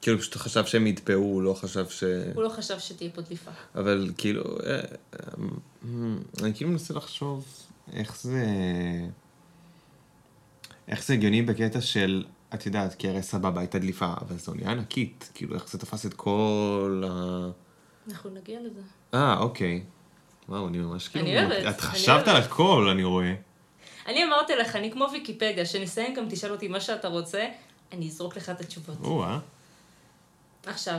[0.03, 2.05] כאילו פשוט חשב שהם ידפאו, הוא לא חשב ש...
[2.35, 3.51] הוא לא חשב שתהיה פה דליפה.
[3.75, 4.81] אבל כאילו, אה,
[5.15, 5.19] אה,
[6.43, 7.47] אני כאילו מנסה לחשוב
[7.93, 8.45] איך זה...
[10.89, 14.71] איך זה הגיוני בקטע של, את יודעת, כי הרי סבבה, הייתה דליפה, אבל זו אונייה
[14.71, 17.51] ענקית, כאילו איך זה תפס את כל ה...
[18.09, 18.81] אנחנו נגיע לזה.
[19.15, 19.85] אה, אוקיי.
[20.49, 21.27] וואו, אני ממש כאילו...
[21.27, 22.37] אני אוהבת, את חשבת על.
[22.37, 23.35] הכל, אני רואה.
[24.07, 27.47] אני אמרתי לך, אני כמו ויקיפדיה, שנסיים גם תשאל אותי מה שאתה רוצה,
[27.93, 28.97] אני אזרוק לך את התשובות.
[29.03, 29.39] או-אה.
[30.67, 30.99] עכשיו,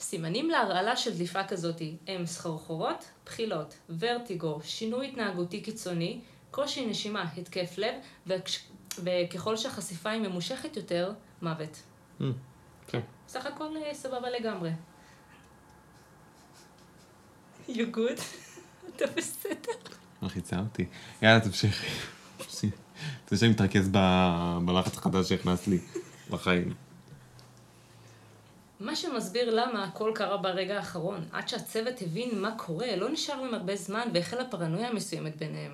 [0.00, 7.78] סימנים להרעלה של דליפה כזאת הם סחרחורות, בחילות, ורטיגו, שינוי התנהגותי קיצוני, קושי נשימה, התקף
[7.78, 7.94] לב,
[8.26, 8.64] וכש...
[9.04, 11.82] וככל שהחשיפה היא ממושכת יותר, מוות.
[12.20, 12.26] אה,
[12.86, 13.00] כן.
[13.28, 14.70] סך הכל אה, סבבה לגמרי.
[17.68, 18.45] You good?
[18.96, 19.72] אתה בסדר?
[20.22, 20.84] מלחיצה אותי.
[21.22, 21.86] יאללה, תמשיכי.
[22.36, 22.44] אתה
[23.24, 23.88] רוצה שאני מתרכז
[24.64, 25.78] בלחץ החדש שהכנסת לי
[26.30, 26.74] לחיים.
[28.80, 33.54] מה שמסביר למה הכל קרה ברגע האחרון, עד שהצוות הבין מה קורה, לא נשאר להם
[33.54, 35.72] הרבה זמן והחלה פרנויה מסוימת ביניהם.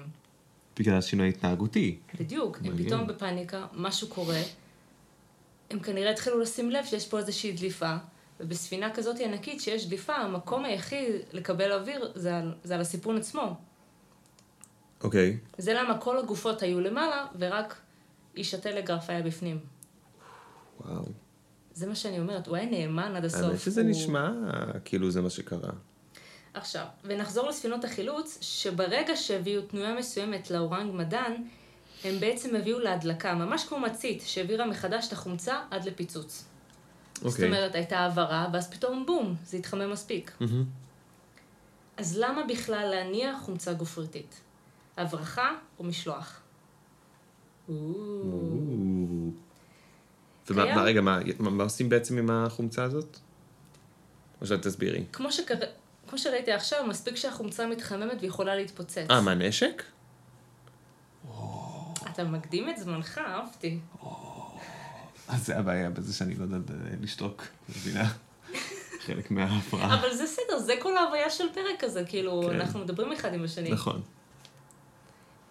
[0.78, 1.98] בגלל השינוי ההתנהגותי.
[2.20, 2.76] בדיוק, הם.
[2.78, 4.40] פתאום בפאניקה, משהו קורה,
[5.70, 7.96] הם כנראה התחילו לשים לב שיש פה איזושהי דליפה,
[8.42, 13.56] ובספינה כזאת ענקית שיש דליפה, המקום היחיד לקבל אוויר זה על, זה על הסיפון עצמו.
[15.04, 15.38] אוקיי.
[15.58, 17.76] זה למה כל הגופות היו למעלה, ורק
[18.36, 19.58] איש הטלגרף היה בפנים.
[20.80, 21.04] וואו.
[21.74, 23.42] זה מה שאני אומרת, הוא היה נאמן עד הסוף.
[23.42, 23.90] האמת שזה הוא...
[23.90, 24.30] נשמע
[24.84, 25.70] כאילו זה מה שקרה.
[26.54, 31.34] עכשיו, ונחזור לספינות החילוץ, שברגע שהביאו תנועה מסוימת לאורנג מדן,
[32.04, 36.44] הם בעצם הביאו להדלקה, ממש כמו מצית, שהעבירה מחדש את החומצה עד לפיצוץ.
[37.22, 37.46] זאת אוקיי.
[37.46, 40.32] אומרת, הייתה העברה, ואז פתאום בום, זה התחמם מספיק.
[40.40, 40.64] מהמם.
[41.96, 44.40] אז למה בכלל להניע חומצה גופריתית?
[44.96, 46.40] הברחה או משלוח?
[50.48, 53.18] ומה, רגע, מה, מה עושים בעצם עם החומצה הזאת?
[54.40, 55.04] או שאת תסבירי.
[55.12, 55.54] כמו, שקר...
[56.08, 59.06] כמו שראיתי עכשיו, מספיק שהחומצה מתחממת ויכולה להתפוצץ.
[59.10, 59.82] אה, מה, נשק?
[62.10, 63.78] אתה מקדים את זמנך, אהבתי.
[65.28, 68.12] אז זה הבעיה בזה שאני לא יודעת אה, לשתוק, מבינה?
[69.06, 70.00] חלק מההפרעה.
[70.00, 72.60] אבל זה בסדר, זה כל ההוויה של פרק הזה, כאילו, כן.
[72.60, 73.70] אנחנו מדברים אחד עם השני.
[73.70, 74.02] נכון.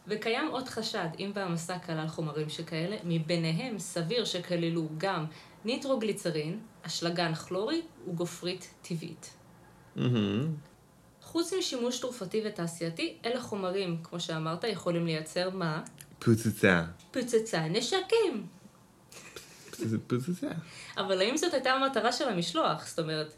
[0.07, 5.25] וקיים עוד חשד, אם והמסע כלל חומרים שכאלה, מביניהם סביר שכללו גם
[5.65, 9.34] ניטרוגליצרין, אשלגן כלורי וגופרית טבעית.
[9.95, 10.47] מהמם.
[11.21, 15.84] חוץ משימוש תרופתי ותעשייתי, אלה חומרים, כמו שאמרת, יכולים לייצר מה?
[16.19, 16.84] פוצצה.
[17.12, 18.47] פוצצה נשקים.
[20.98, 22.88] אבל האם זאת הייתה המטרה של המשלוח?
[22.88, 23.34] זאת אומרת,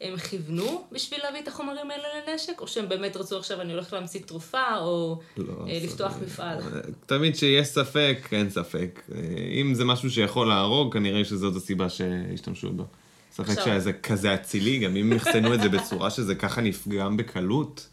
[0.00, 3.92] הם כיוונו בשביל להביא את החומרים האלה לנשק, או שהם באמת רצו עכשיו אני הולך
[3.92, 6.12] להמציא תרופה, או לא, אה, לפתוח.
[6.26, 6.58] מפעל?
[7.06, 9.00] תמיד שיש ספק, אין ספק.
[9.14, 9.18] אה,
[9.60, 12.84] אם זה משהו שיכול להרוג, כנראה שזאת הסיבה שהשתמשו בו.
[13.32, 17.86] ספק עכשיו- שזה כזה אצילי, גם אם יחסנו את זה בצורה שזה ככה נפגם בקלות.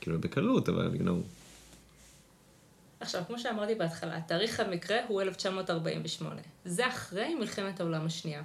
[0.00, 1.39] כאילו בקלות, אבל you know.
[3.00, 6.34] עכשיו, כמו שאמרתי בהתחלה, תאריך המקרה הוא 1948.
[6.64, 8.42] זה אחרי מלחמת העולם השנייה.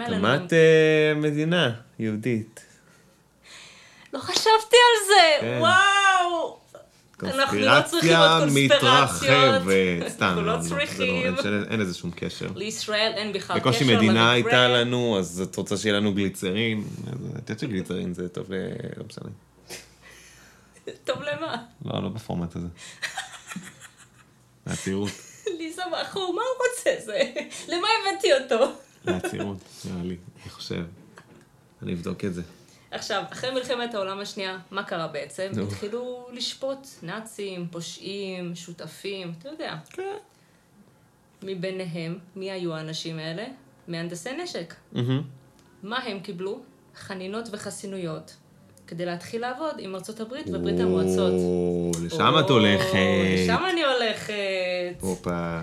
[0.00, 2.60] הקמת אה, מדינה יהודית.
[4.12, 5.36] לא חשבתי על זה!
[5.40, 5.58] כן.
[5.60, 6.60] וואו!
[7.22, 10.08] אנחנו לא צריכים עוד קונספירציות.
[10.08, 11.34] סתם, אנחנו לא זה צריכים.
[11.70, 12.48] אין- לזה שום קשר.
[12.56, 14.30] לישראל אין בכלל קשר בקושי מדינה.
[14.32, 16.84] הייתה לנו, אז את רוצה שיהיה לנו גליצרין?
[17.38, 18.54] את יודעת שגליצרין זה טוב ל...
[18.96, 19.30] לא משנה.
[21.04, 21.56] טוב למה?
[21.84, 22.66] לא, לא בפורמט הזה.
[24.70, 25.10] מהצעירות.
[25.58, 27.32] ליזה מאחור, מה הוא רוצה זה?
[27.68, 28.72] למה הבאתי אותו?
[29.04, 30.84] מהצעירות, נראה לי, אני חושב.
[31.82, 32.42] אני אבדוק את זה.
[32.90, 35.50] עכשיו, אחרי מלחמת העולם השנייה, מה קרה בעצם?
[35.54, 35.62] נו.
[35.62, 39.76] התחילו לשפוט נאצים, פושעים, שותפים, אתה יודע.
[39.90, 40.16] כן.
[41.42, 43.44] מביניהם, מי היו האנשים האלה?
[43.88, 44.74] מהנדסי נשק.
[45.82, 46.60] מה הם קיבלו?
[46.96, 48.36] חנינות וחסינויות.
[48.90, 51.32] כדי להתחיל לעבוד עם ארצות הברית וברית המועצות.
[51.32, 52.94] או, לשם את או, הולכת.
[53.34, 55.00] לשם אני הולכת.
[55.00, 55.60] הופה.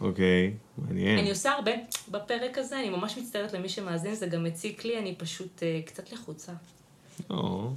[0.00, 1.18] אוקיי, מעניין.
[1.18, 1.70] אני עושה הרבה
[2.08, 6.12] בפרק הזה, אני ממש מצטערת למי שמאזין, זה גם מציק לי, אני פשוט אה, קצת
[6.12, 6.52] לחוצה.
[7.30, 7.70] או.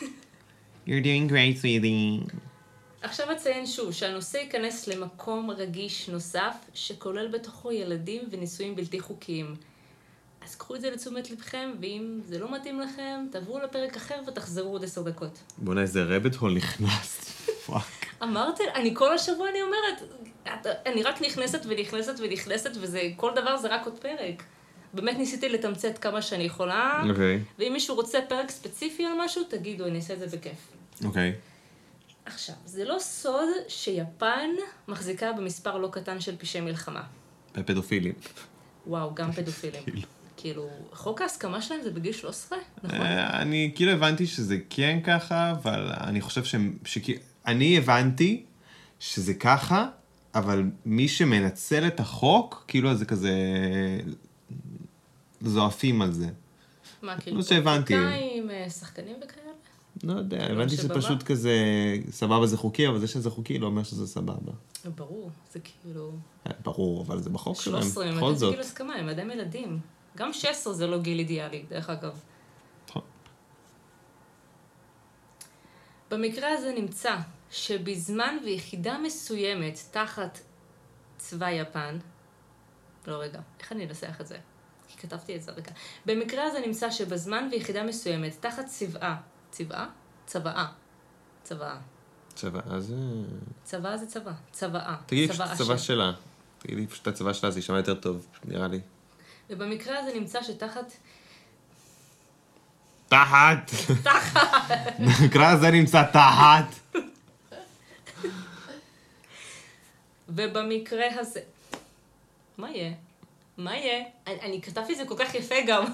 [0.86, 2.34] You're doing great, sweetie.
[3.02, 9.56] עכשיו אציין שוב שהנושא ייכנס למקום רגיש נוסף, שכולל בתוכו ילדים ונישואים בלתי חוקיים.
[10.48, 14.72] אז קחו את זה לתשומת לבכם, ואם זה לא מתאים לכם, תעברו לפרק אחר ותחזרו
[14.72, 15.38] עוד עשר דקות.
[15.58, 17.18] בוא'נה, איזה rabbit hole נכנס.
[17.66, 17.82] fuck.
[18.22, 20.02] אמרתי, אני כל השבוע אני אומרת,
[20.86, 24.42] אני רק נכנסת ונכנסת ונכנסת, וזה, כל דבר זה רק עוד פרק.
[24.94, 27.42] באמת ניסיתי לתמצת כמה שאני יכולה, אוקיי.
[27.58, 30.72] ואם מישהו רוצה פרק ספציפי על משהו, תגידו, אני אעשה את זה בכיף.
[31.04, 31.34] אוקיי.
[32.24, 34.50] עכשיו, זה לא סוד שיפן
[34.88, 37.02] מחזיקה במספר לא קטן של פשעי מלחמה.
[37.52, 38.14] פדופילים.
[38.86, 39.82] וואו, גם פדופילים.
[40.40, 43.00] כאילו, חוק ההסכמה שלהם זה בגיל 13, נכון?
[43.00, 46.54] אה, אני כאילו הבנתי שזה כן ככה, אבל אני חושב ש...
[46.84, 48.44] שכי- אני הבנתי
[49.00, 49.86] שזה ככה,
[50.34, 53.32] אבל מי שמנצל את החוק, כאילו זה כזה...
[55.40, 56.28] זועפים על זה.
[57.02, 57.42] מה, כאילו.
[57.42, 59.52] פוליטיקאים, אה, שחקנים וכאלה?
[60.02, 60.94] לא יודע, כאילו, הבנתי שזה?
[60.94, 61.52] פשוט כזה,
[62.10, 64.52] סבבה זה חוקי, אבל זה שזה חוקי לא אומר שזה סבבה.
[64.96, 66.10] ברור, זה כאילו...
[66.46, 68.48] אה, ברור, אבל זה בחוק שלהם, 13, הם בכל עדיין זאת.
[68.52, 69.78] בגיל הסכמה, הם עדיין ילדים.
[70.18, 72.20] גם 16 זה לא גיל אידיאלי, דרך אגב.
[72.88, 73.02] נכון.
[76.10, 77.16] במקרה הזה נמצא
[77.50, 80.38] שבזמן ויחידה מסוימת תחת
[81.16, 81.98] צבא יפן,
[83.06, 84.38] לא רגע, איך אני אנסח את זה?
[84.88, 85.70] כי כתבתי את זה רגע.
[86.06, 89.16] במקרה הזה נמצא שבזמן ויחידה מסוימת תחת צבאה,
[89.50, 89.86] צבאה?
[90.26, 90.66] צוואה.
[91.44, 91.78] צוואה.
[92.34, 92.92] צבא, אז...
[92.92, 92.96] אה,
[93.64, 94.32] צבא זה צבא.
[94.52, 94.96] צוואה.
[95.06, 95.76] תגידי פשוט הצבא.
[95.76, 96.12] שלה.
[96.58, 98.80] תגידי פשוט הצבא שלה, זה יישמע יותר טוב, נראה לי.
[99.50, 100.92] ובמקרה הזה נמצא שתחת...
[103.08, 103.70] תחת!
[105.24, 106.74] נקרא זה נמצא תחת!
[110.28, 111.40] ובמקרה הזה,
[112.58, 112.92] מה יהיה?
[113.58, 114.04] מה יהיה?
[114.26, 115.84] אני, אני כתבתי את זה כל כך יפה גם.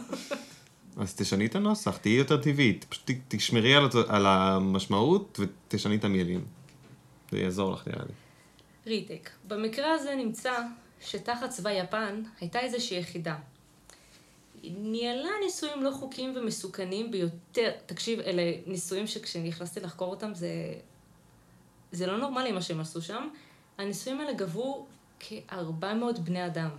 [0.96, 2.84] אז תשני את הנוסח, תהיי יותר טבעית.
[2.88, 6.44] פשוט תשמרי על, על המשמעות ותשני את המילים.
[7.30, 8.12] זה יעזור לך, נראה לי.
[8.86, 9.30] ריטק.
[9.48, 10.52] במקרה הזה נמצא
[11.04, 13.36] שתחת צבא יפן הייתה איזושהי יחידה.
[14.62, 17.72] היא ניהלה ניסויים לא חוקיים ומסוכנים ביותר.
[17.86, 20.48] תקשיב, אלה ניסויים שכשנכנסתי לחקור אותם זה...
[21.92, 23.28] זה לא נורמלי מה שהם עשו שם.
[23.78, 24.86] הניסויים האלה גבו
[25.20, 26.70] כ-400 בני אדם.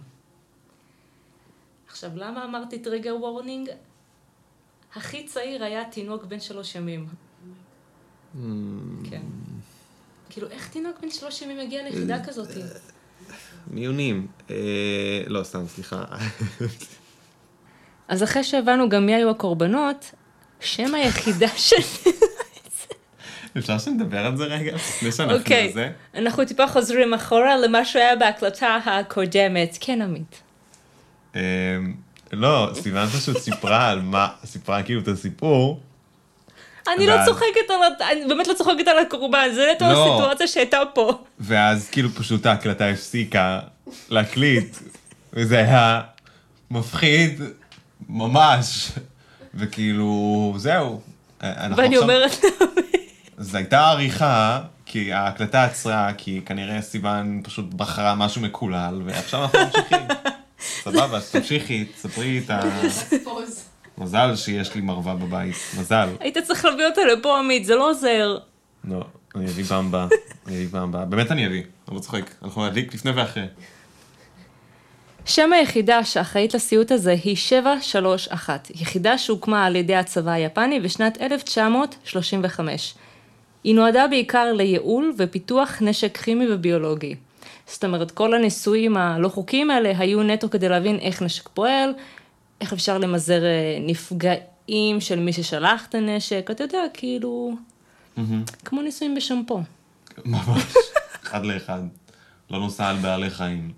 [1.88, 3.70] עכשיו, למה אמרתי טריגר וורנינג?
[4.96, 7.08] הכי צעיר היה תינוק בן שלוש ימים.
[9.10, 9.22] כן.
[10.30, 12.48] כאילו, איך תינוק בן שלוש ימים מגיע ליחידה כזאת?
[13.68, 14.28] מיונים.
[14.50, 14.56] אה,
[15.28, 16.04] לא, סתם, סליחה.
[18.08, 20.12] אז אחרי שהבנו גם מי היו הקורבנות,
[20.60, 21.76] שם היחידה של...
[23.58, 24.76] אפשר שנדבר על זה רגע?
[24.76, 25.92] לפני שאנחנו אוקיי, בזה?
[26.16, 29.78] אנחנו טיפה חוזרים אחורה למה שהיה בהקלטה הקודמת.
[29.80, 30.42] כן, עמית.
[31.36, 31.42] אה,
[32.32, 35.80] לא, סיוון פשוט סיפרה על מה, סיפרה כאילו את הסיפור.
[36.88, 38.08] אני לא צוחקת על...
[38.12, 40.16] אני באמת לא צוחקת על הקורבן, זה נטו לא.
[40.16, 41.24] הסיטואציה שהייתה פה.
[41.40, 43.60] ואז כאילו פשוט ההקלטה הפסיקה
[44.10, 44.78] להקליט,
[45.34, 46.02] וזה היה
[46.72, 47.42] מפחיד
[48.10, 48.92] ממש,
[49.54, 51.02] וכאילו, זהו.
[51.76, 52.32] ואני אומרת,
[53.38, 59.60] זו הייתה עריכה, כי ההקלטה עצרה, כי כנראה סיוון פשוט בחרה משהו מקולל, ועכשיו אנחנו
[59.60, 60.08] ממשיכים.
[60.84, 62.62] סבבה, אז תמשיכי, תספרי את ה...
[63.98, 66.10] מזל שיש לי מרווה בבית, מזל.
[66.20, 68.38] היית צריך להביא אותה לפה, עמית, זה לא עוזר.
[68.84, 69.06] לא,
[69.36, 70.08] אני אביא פעם הבאה,
[70.48, 71.06] אני אביא פעם הבאה.
[71.06, 72.30] באמת אני אביא, אני לא צוחק.
[72.44, 73.44] אנחנו נדליק לפני ואחרי.
[75.26, 82.94] שם היחידה שאחראית לסיוט הזה היא 731, יחידה שהוקמה על ידי הצבא היפני בשנת 1935.
[83.64, 87.16] היא נועדה בעיקר לייעול ופיתוח נשק כימי וביולוגי.
[87.68, 91.94] זאת אומרת, כל הניסויים הלא חוקיים האלה היו נטו כדי להבין איך נשק פועל,
[92.62, 97.56] איך אפשר למזער אה, נפגעים של מי ששלח את הנשק, אתה יודע, כאילו,
[98.66, 99.62] כמו ניסויים בשמפו.
[100.26, 100.64] ממש,
[101.24, 101.82] אחד לאחד.
[102.50, 103.72] לא נוסע על בעלי חיים.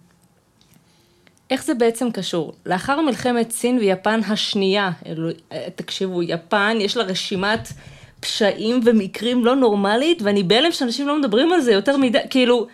[1.50, 2.54] איך זה בעצם קשור?
[2.66, 7.74] לאחר מלחמת סין ויפן השנייה, אלו, אה, תקשיבו, יפן יש לה רשימת
[8.20, 12.68] פשעים ומקרים לא נורמלית, ואני בהלם שאנשים לא מדברים על זה יותר מדי, כאילו,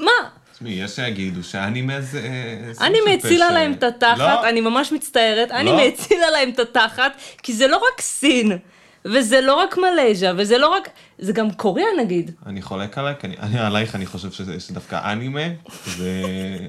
[0.00, 0.10] מה?
[0.60, 2.20] תשמעי, יש שיגידו שהאנימה זה...
[2.72, 3.54] סוג אנימה של הצילה פשע.
[3.54, 7.76] להם את התחת, לא, אני ממש מצטערת, אנימה הצילה להם את התחת, כי זה לא
[7.76, 8.58] רק סין,
[9.04, 12.30] וזה לא רק מלז'ה, וזה לא רק, זה גם קוריאה נגיד.
[12.46, 15.48] אני חולק עלייך, אני, אני עלייך אני חושב שזה, שדווקא אנימה
[15.86, 16.22] זה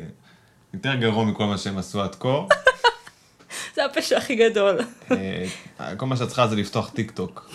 [0.73, 2.37] יותר גרוע מכל מה שהם עשו עד כה.
[3.75, 4.79] זה הפשע הכי גדול.
[5.11, 7.51] אה, כל מה שאת צריכה זה לפתוח טיק טוק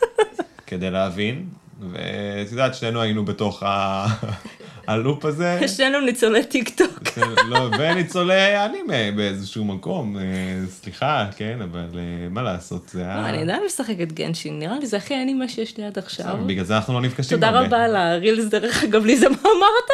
[0.66, 1.48] כדי להבין,
[1.80, 4.06] ואת יודעת, שנינו היינו בתוך ה...
[4.86, 7.18] הלופ הזה, שנינו ניצולי טיק טוק.
[7.50, 10.22] לא, וניצולי אנימה באיזשהו מקום, אה,
[10.68, 13.28] סליחה, כן, אבל אה, מה לעשות, זה לא, היה...
[13.28, 16.36] אני עדיין משחקת גנשין, נראה לי זה הכי אנימה שיש לי עד עכשיו.
[16.46, 17.66] בגלל זה אנחנו לא נפגשים תודה הרבה.
[17.66, 19.90] רבה על הרילס, דרך אגב, ליזה, מה אמרת?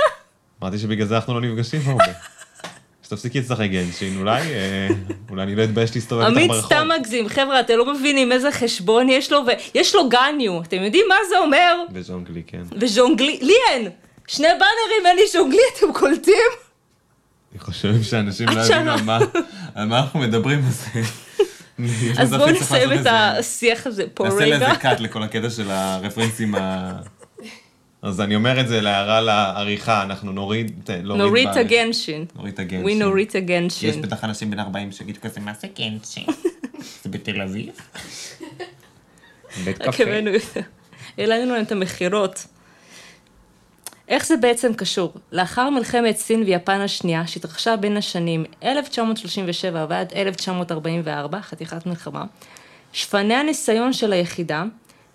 [0.63, 2.05] אמרתי שבגלל זה אנחנו לא נפגשים הרבה.
[3.11, 4.89] שתפסיקי לשחק גנשין, אולי, אה,
[5.31, 6.67] אולי אני לא אתבייש להסתובב איתך עמית ברחוב.
[6.67, 9.43] סתם מגזים, חבר'ה, אתם לא מבינים איזה חשבון יש לו,
[9.75, 11.83] ויש לו גניו, אתם יודעים מה זה אומר?
[11.95, 12.63] וז'ונגלי, כן.
[12.81, 13.89] וז'ונגלי, לי אין!
[14.27, 16.35] שני באנרים, אין לי ז'ונגלי, אתם קולטים?
[17.53, 18.95] אני חושב שאנשים לא שנה.
[19.75, 20.87] על מה- אנחנו מדברים, אז...
[22.19, 24.57] אז בואו נסיים את השיח הזה פה נעשה רגע.
[24.57, 26.91] לזה קאט לכל הקטע של הרפרנסים ה...
[28.03, 30.91] אז אני אומר את זה להערה לעריכה, אנחנו נוריד...
[31.03, 32.25] לא נוריד את הגנשין.
[32.35, 32.99] נוריד את We הגנשין.
[32.99, 34.03] נוריד את יש הגנשין.
[34.03, 36.25] בטח אנשים בן 40 שיגידו כזה, מה זה גנשין?
[37.03, 37.69] זה בתל אביב?
[39.65, 40.05] בית קפה.
[41.19, 42.47] העלינו להם את המכירות.
[44.09, 45.13] איך זה בעצם קשור?
[45.33, 52.25] לאחר מלחמת סין ויפן השנייה, שהתרחשה בין השנים 1937 ועד 1944, חתיכת מלחמה,
[52.93, 54.65] שפני הניסיון של היחידה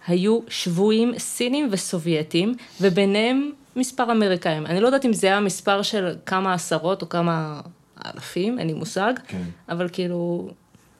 [0.07, 4.65] היו שבויים סינים וסובייטים, וביניהם מספר אמריקאים.
[4.65, 7.61] אני לא יודעת אם זה היה מספר של כמה עשרות או כמה
[8.05, 9.41] אלפים, אין לי מושג, כן.
[9.69, 10.49] אבל כאילו,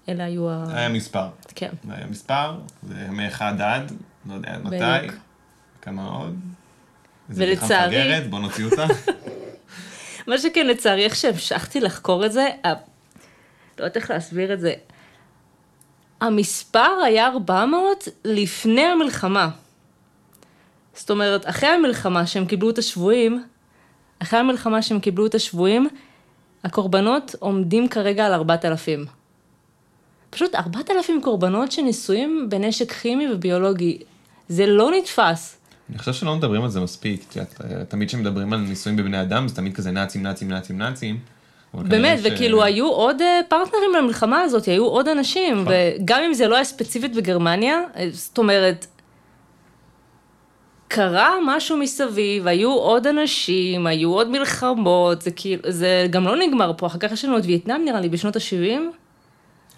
[0.09, 0.65] אלה היו ה...
[0.69, 1.27] היה מספר.
[1.55, 1.69] כן.
[1.89, 3.91] היה מספר, זה מאחד עד,
[4.29, 5.07] לא יודע עד מתי.
[5.81, 6.39] כמה עוד.
[7.29, 8.85] איזה ולצערי- מפגרת, בוא נוציא אותה.
[10.27, 12.71] מה שכן, לצערי, איך שהמשכתי לחקור את זה, לא
[13.79, 14.73] יודעת איך להסביר את זה.
[16.25, 19.49] המספר היה 400 לפני המלחמה.
[20.93, 23.43] זאת אומרת, אחרי המלחמה שהם קיבלו את השבויים,
[24.19, 25.87] אחרי המלחמה שהם קיבלו את השבויים,
[26.63, 29.05] הקורבנות עומדים כרגע על 4,000.
[30.29, 33.97] פשוט 4,000 קורבנות שניסויים בנשק כימי וביולוגי.
[34.49, 35.57] זה לא נתפס.
[35.89, 37.35] אני חושב שלא מדברים על זה מספיק.
[37.35, 41.19] יודעת, תמיד כשמדברים על ניסויים בבני אדם, זה תמיד כזה נאצים, נאצים, נאצים, נאצים.
[41.83, 45.73] באמת, כנראה ש- וכאילו היו עוד אה, פרטנרים למלחמה הזאת, היו עוד אנשים, נכון.
[45.99, 48.85] וגם אם זה לא היה ספציפית בגרמניה, אה, זאת אומרת,
[50.87, 56.71] קרה משהו מסביב, היו עוד אנשים, היו עוד מלחמות, זה כאילו, זה גם לא נגמר
[56.77, 58.81] פה, אחר כך יש לנו את וייטנאם נראה לי, בשנות ה-70.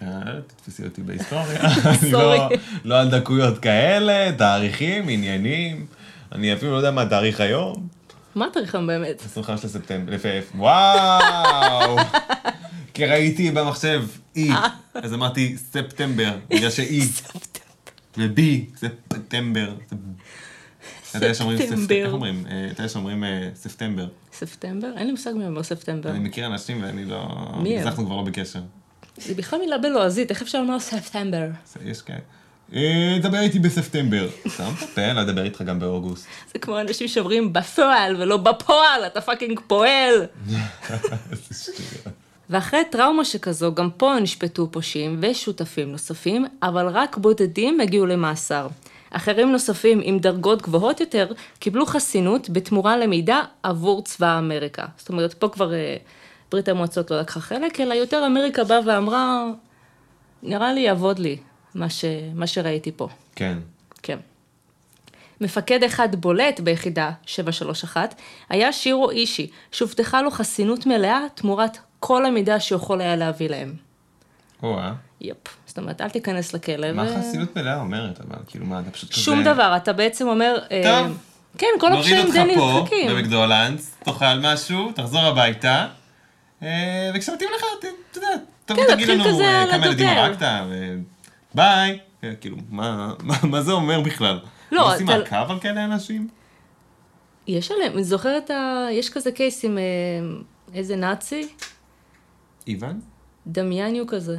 [0.02, 0.06] אה,
[0.46, 1.60] תתפסי אותי בהיסטוריה.
[2.02, 2.48] אני לא-.
[2.84, 5.86] לא על דקויות כאלה, תאריכים, עניינים.
[6.32, 7.97] אני אפילו לא יודע מה התאריך היום.
[8.38, 9.22] מה התאריך היום באמת?
[9.24, 11.96] 25 לספטמבר, לפף, וואו!
[12.94, 14.04] כי ראיתי במחשב
[14.36, 14.50] אי,
[14.94, 17.00] אז אמרתי ספטמבר, בגלל שאי,
[18.18, 18.40] וב,
[18.76, 19.74] ספטמבר.
[21.10, 21.58] אתה יודע שאומרים?
[22.46, 22.68] אה,
[23.24, 24.06] אה, ספטמבר.
[24.32, 24.88] ספטמבר?
[24.96, 26.10] אין לי מושג מי אומר ספטמבר.
[26.10, 27.28] אני מכיר אנשים ואני לא...
[27.62, 27.86] מי הם?
[27.86, 28.60] אנחנו כבר לא בקשר.
[29.16, 31.48] זה בכלל מילה בלועזית, איך אפשר לומר ספטמבר?
[31.84, 32.18] יש כאלה.
[32.74, 34.28] אה, דבר איתי בספטמבר.
[34.56, 36.26] שם את הפה, לא אדבר איתך גם באוגוסט.
[36.52, 40.26] זה כמו אנשים שאומרים בפועל ולא בפועל, אתה fucking פועל.
[42.50, 48.66] ואחרי טראומה שכזו, גם פה נשפטו פושעים ושותפים נוספים, אבל רק בודדים הגיעו למאסר.
[49.10, 54.86] אחרים נוספים עם דרגות גבוהות יותר קיבלו חסינות בתמורה למידע עבור צבא אמריקה.
[54.96, 55.96] זאת אומרת, פה כבר אה,
[56.50, 59.44] ברית המועצות לא לקחה חלק, אלא יותר אמריקה באה ואמרה,
[60.42, 61.36] נראה לי יעבוד לי
[61.74, 62.04] מה, ש...
[62.34, 63.08] מה שראיתי פה.
[63.36, 63.58] כן.
[64.02, 64.18] כן.
[65.40, 68.14] מפקד אחד בולט ביחידה 731
[68.48, 73.74] היה שירו אישי, שהובטחה לו חסינות מלאה תמורת כל המידע שיכול היה להביא להם.
[74.62, 74.92] או-אה.
[75.20, 75.36] יפ.
[75.66, 76.92] זאת אומרת, אל תיכנס לכלא.
[76.92, 79.20] מה ו- חסינות מלאה אומרת, אבל כאילו מה, אתה פשוט כזה...
[79.20, 80.58] שום דבר, אתה בעצם אומר...
[80.70, 81.18] אה, טוב.
[81.58, 83.10] כן, כל נוריד הפשעים אותך די פה, נדחקים.
[83.10, 85.86] במקדולנס, תאכל משהו, תחזור הביתה,
[86.62, 88.28] אה, וכשמתאים לך, אתה יודע,
[88.66, 89.86] כן, תגיד לנו כזה אה, כמה.
[89.86, 90.98] ילדים הרגת, וביי.
[91.62, 91.94] אה,
[92.40, 94.40] כאילו, מה מה- מה זה אומר בכלל?
[94.72, 96.28] לא, עושים אתה- מעקב על כאלה אנשים?
[97.46, 99.82] יש עליהם, אני זוכרת, ה- יש כזה קייס עם אה,
[100.74, 101.48] איזה נאצי,
[102.66, 103.00] איוון?
[103.46, 104.38] דמייניו כזה.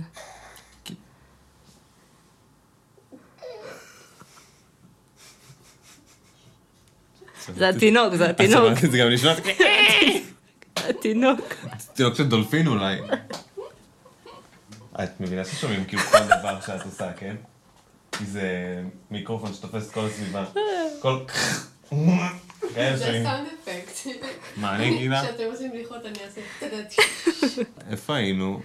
[7.56, 9.34] זה התינוק, זה התינוק, זה גם נשמע
[10.90, 11.40] התינוק.
[11.94, 12.98] תינוק של דולפין אולי.
[15.04, 17.36] את מבינה ששומעים כאילו כל דבר שאת עושה, כן?
[18.12, 18.82] כי זה
[19.12, 20.46] מיקרופון שתופס את כל הסביבה.
[21.00, 21.20] כל...
[22.76, 23.24] כאלה זה.
[23.24, 24.08] סאונד אפקט.
[24.58, 25.24] מה אני אגיד לה?
[25.24, 26.42] כשאתם עושים בדיחות אני אעשה.
[27.90, 28.62] איפה היינו?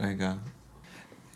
[0.00, 0.32] רגע.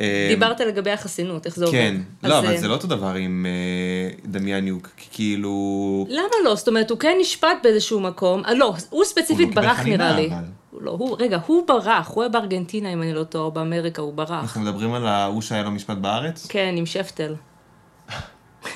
[0.00, 1.78] אה, דיברת לגבי החסינות, איך זה עובד.
[1.78, 1.96] כן.
[2.22, 6.06] לא, אבל אה, זה לא אותו דבר עם אה, דמיאניוק, כי כאילו...
[6.08, 6.54] למה לא?
[6.54, 8.44] זאת אומרת, הוא כן נשפט באיזשהו מקום.
[8.44, 10.30] אה, לא, הוא ספציפית ברח חנינה, נראה לי.
[10.74, 14.14] הוא לא, הוא, רגע, הוא ברח, הוא היה בארגנטינה אם אני לא טועה, באמריקה, הוא
[14.14, 14.30] ברח.
[14.42, 16.46] אנחנו מדברים על ההוא שהיה לו משפט בארץ?
[16.46, 17.34] כן, עם שפטל.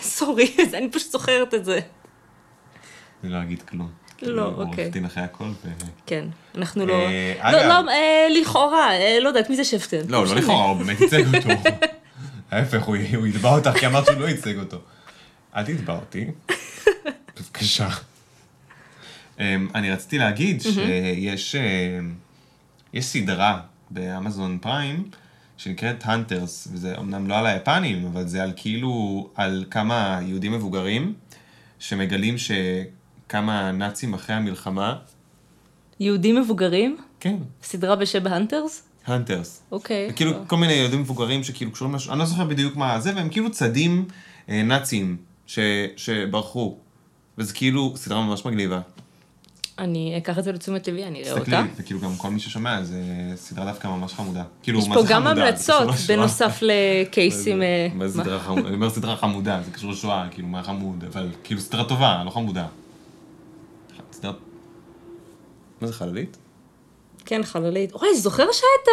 [0.03, 1.81] סורי, אני פשוט זוכרת את זה.
[3.25, 3.89] אני לא אגיד כלום.
[3.89, 4.85] לא, כאילו, הוא אוקיי.
[4.85, 5.45] עורך דין אחרי הכל.
[5.45, 5.69] ו-
[6.07, 6.93] כן, אנחנו לא...
[6.95, 10.03] אה, לא, אגב- לא, אה, לכאורה, אה, לא יודעת, מי זה שפטל?
[10.09, 10.35] לא, לא.
[10.35, 11.49] לכאורה, הוא באמת ייצג אותו.
[12.51, 14.77] ההפך, הוא הוא יתבע אותך כי אמרת שהוא לא ייצג אותו.
[15.57, 16.27] אל תתבע אותי.
[17.37, 17.89] בבקשה.
[19.41, 22.15] אמ, אני רציתי להגיד שיש אמ,
[22.93, 25.11] יש סדרה באמזון פריים
[25.57, 31.15] שנקראת הנטרס, וזה אמנם לא על היפנים, אבל זה על כאילו, על כמה יהודים מבוגרים
[31.79, 34.97] שמגלים שכמה נאצים אחרי המלחמה,
[36.01, 36.97] יהודים מבוגרים?
[37.21, 38.83] כן, סדרה בשם הנטרס?
[39.07, 39.63] הנטרס.
[39.73, 40.13] אוקיי.
[40.17, 42.09] כאילו כל מיני ילדים מבוגרים שכאילו קשורים לש...
[42.09, 44.05] אני לא זוכר בדיוק מה זה, והם כאילו צדים
[44.49, 45.59] אה, נאצים ש...
[45.97, 46.79] שברחו.
[47.39, 48.81] וזה כאילו סדרה ממש מגניבה.
[49.79, 51.69] אני אקח את זה לתשומת לבי, אני אראה תסתכלי, אותה.
[51.77, 53.03] וכאילו גם כל מי ששומע, זה
[53.37, 54.43] סדרה דווקא ממש חמודה.
[54.63, 56.17] כאילו, יש פה גם המלצות, לשואה.
[56.17, 57.63] בנוסף לקייסים...
[57.63, 58.23] אה, מה זה?
[58.23, 58.69] סדרה חמודה?
[58.69, 62.31] אני אומר סדרה חמודה, זה קשור לשואה, כאילו, מה חמוד, אבל כאילו סדרה טובה, לא
[62.31, 62.67] חמודה.
[64.13, 64.33] סדרה...
[65.81, 66.37] מה זה חללית?
[67.25, 67.93] כן, חללית.
[67.93, 68.89] אוי, זוכר שהיה את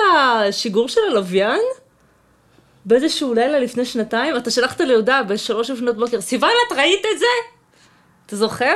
[0.49, 1.61] השיגור של הלוויין?
[2.85, 4.37] באיזשהו לילה לפני שנתיים?
[4.37, 7.25] אתה שלחת לי הודעה בשלוש לפנות בוקר, סיוון, את ראית את זה?
[8.25, 8.75] אתה זוכר?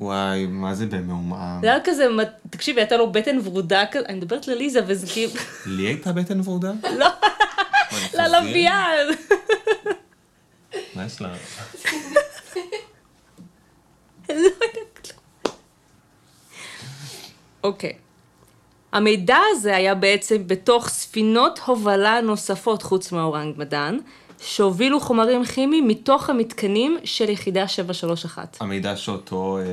[0.00, 1.60] וואי, מה זה במעומעם?
[1.60, 2.06] זה היה כזה,
[2.50, 5.32] תקשיבי, הייתה לו בטן ורודה כזה, אני מדברת לליזה, וזה כאילו,
[5.66, 6.72] לי הייתה בטן ורודה?
[6.98, 7.06] לא, מה,
[7.92, 8.22] אני חזיר?
[8.22, 9.08] ללוויין.
[10.94, 11.34] מה יש לה?
[14.28, 15.54] לא יודעת כלום.
[17.64, 17.92] אוקיי.
[18.92, 23.98] המידע הזה היה בעצם בתוך ספינות הובלה נוספות חוץ מהאורנג מדן,
[24.46, 28.56] שהובילו חומרים כימיים מתוך המתקנים של יחידה 731.
[28.60, 29.58] המידע שאותו...
[29.58, 29.64] אה,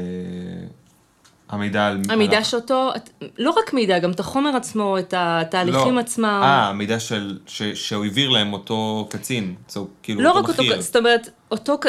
[1.49, 1.97] המידע על...
[2.09, 2.91] המידע על- שאותו,
[3.37, 5.99] לא רק מידע, גם את החומר עצמו, את התהליכים לא.
[5.99, 6.41] עצמם.
[6.43, 7.37] אה, המידע של...
[7.47, 9.55] ש- שהוא העביר להם אותו קצין.
[9.69, 10.81] So, כאילו, לא אותו רק אותו, בכיר.
[10.81, 11.85] זאת אומרת, אותו, ק-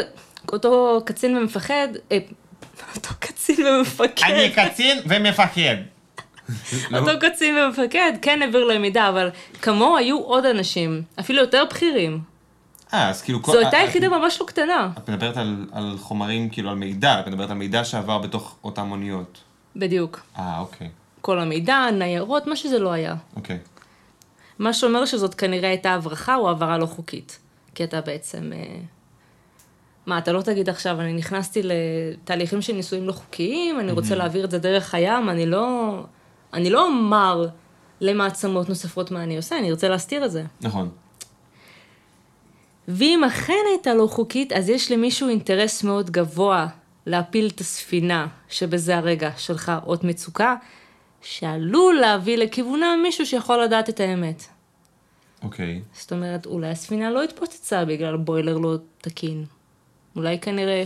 [0.53, 2.17] אותו קצין ומפחד, אה,
[2.95, 4.49] אותו קצין ומפקד.
[4.55, 5.75] קצין ומפקד.
[6.91, 6.97] לא?
[6.97, 9.29] אותו קצין ומפקד כן העביר להם מידע, אבל
[9.61, 12.32] כמוהו היו עוד אנשים, אפילו יותר בכירים.
[12.93, 13.39] אה, אז כאילו...
[13.45, 14.89] זו הייתה יחידה ממש לא קטנה.
[14.97, 18.91] את מדברת על, על חומרים, כאילו על מידע, את מדברת על מידע שעבר בתוך אותן
[18.91, 19.41] אוניות.
[19.75, 20.19] בדיוק.
[20.39, 20.89] אה, אוקיי.
[21.21, 23.15] כל המידע, ניירות, מה שזה לא היה.
[23.35, 23.59] אוקיי.
[24.59, 27.39] מה שאומר שזאת כנראה הייתה הברחה או העברה לא חוקית.
[27.75, 28.51] כי אתה בעצם...
[28.53, 28.79] אה,
[30.05, 34.45] מה, אתה לא תגיד עכשיו, אני נכנסתי לתהליכים של נישואים לא חוקיים, אני רוצה להעביר
[34.45, 35.99] את זה דרך הים, אני לא...
[36.53, 37.47] אני לא אומר
[38.01, 40.43] למעצמות נוספות מה אני עושה, אני ארצה להסתיר את זה.
[40.61, 40.89] נכון.
[42.87, 46.67] ואם אכן הייתה לא חוקית, אז יש למישהו אינטרס מאוד גבוה
[47.05, 50.55] להפיל את הספינה, שבזה הרגע שלך אות מצוקה,
[51.21, 54.43] שעלול להביא לכיוונה מישהו שיכול לדעת את האמת.
[55.43, 55.81] אוקיי.
[55.93, 59.45] זאת אומרת, אולי הספינה לא התפוצצה בגלל בוילר לא תקין.
[60.15, 60.83] אולי כנראה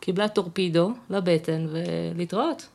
[0.00, 2.68] קיבלה טורפידו לבטן ולהתראות.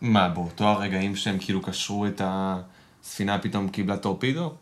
[0.00, 4.52] מה, באותו הרגעים שהם כאילו קשרו את הספינה פתאום קיבלה טורפידו?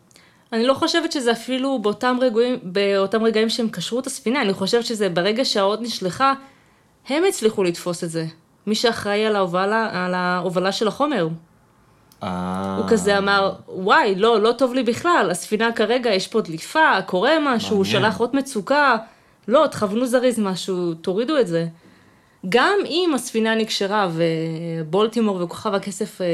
[0.53, 4.85] אני לא חושבת שזה אפילו באותם רגעים, באותם רגעים שהם קשרו את הספינה, אני חושבת
[4.85, 6.33] שזה ברגע שהאות נשלחה,
[7.07, 8.25] הם הצליחו לתפוס את זה.
[8.67, 11.27] מי שאחראי על ההובלה, על ההובלה של החומר.
[12.23, 12.75] אה...
[12.77, 17.31] הוא כזה אמר, וואי, לא, לא טוב לי בכלל, הספינה כרגע, יש פה דליפה, קורה
[17.41, 17.85] משהו, הוא.
[17.85, 18.95] שלח אות מצוקה,
[19.47, 21.65] לא, תכוונו זריז משהו, תורידו את זה.
[22.49, 26.25] גם אם הספינה נקשרה ובולטימור וכוכב הכסף אה,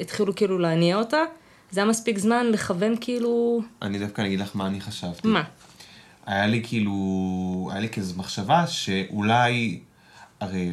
[0.00, 1.22] התחילו כאילו להניע אותה,
[1.70, 3.60] זה היה מספיק זמן לכוון כאילו...
[3.82, 5.28] אני דווקא אגיד לך מה אני חשבתי.
[5.28, 5.42] מה?
[6.26, 6.94] היה לי כאילו,
[7.72, 9.80] היה לי כזו מחשבה שאולי,
[10.40, 10.72] הרי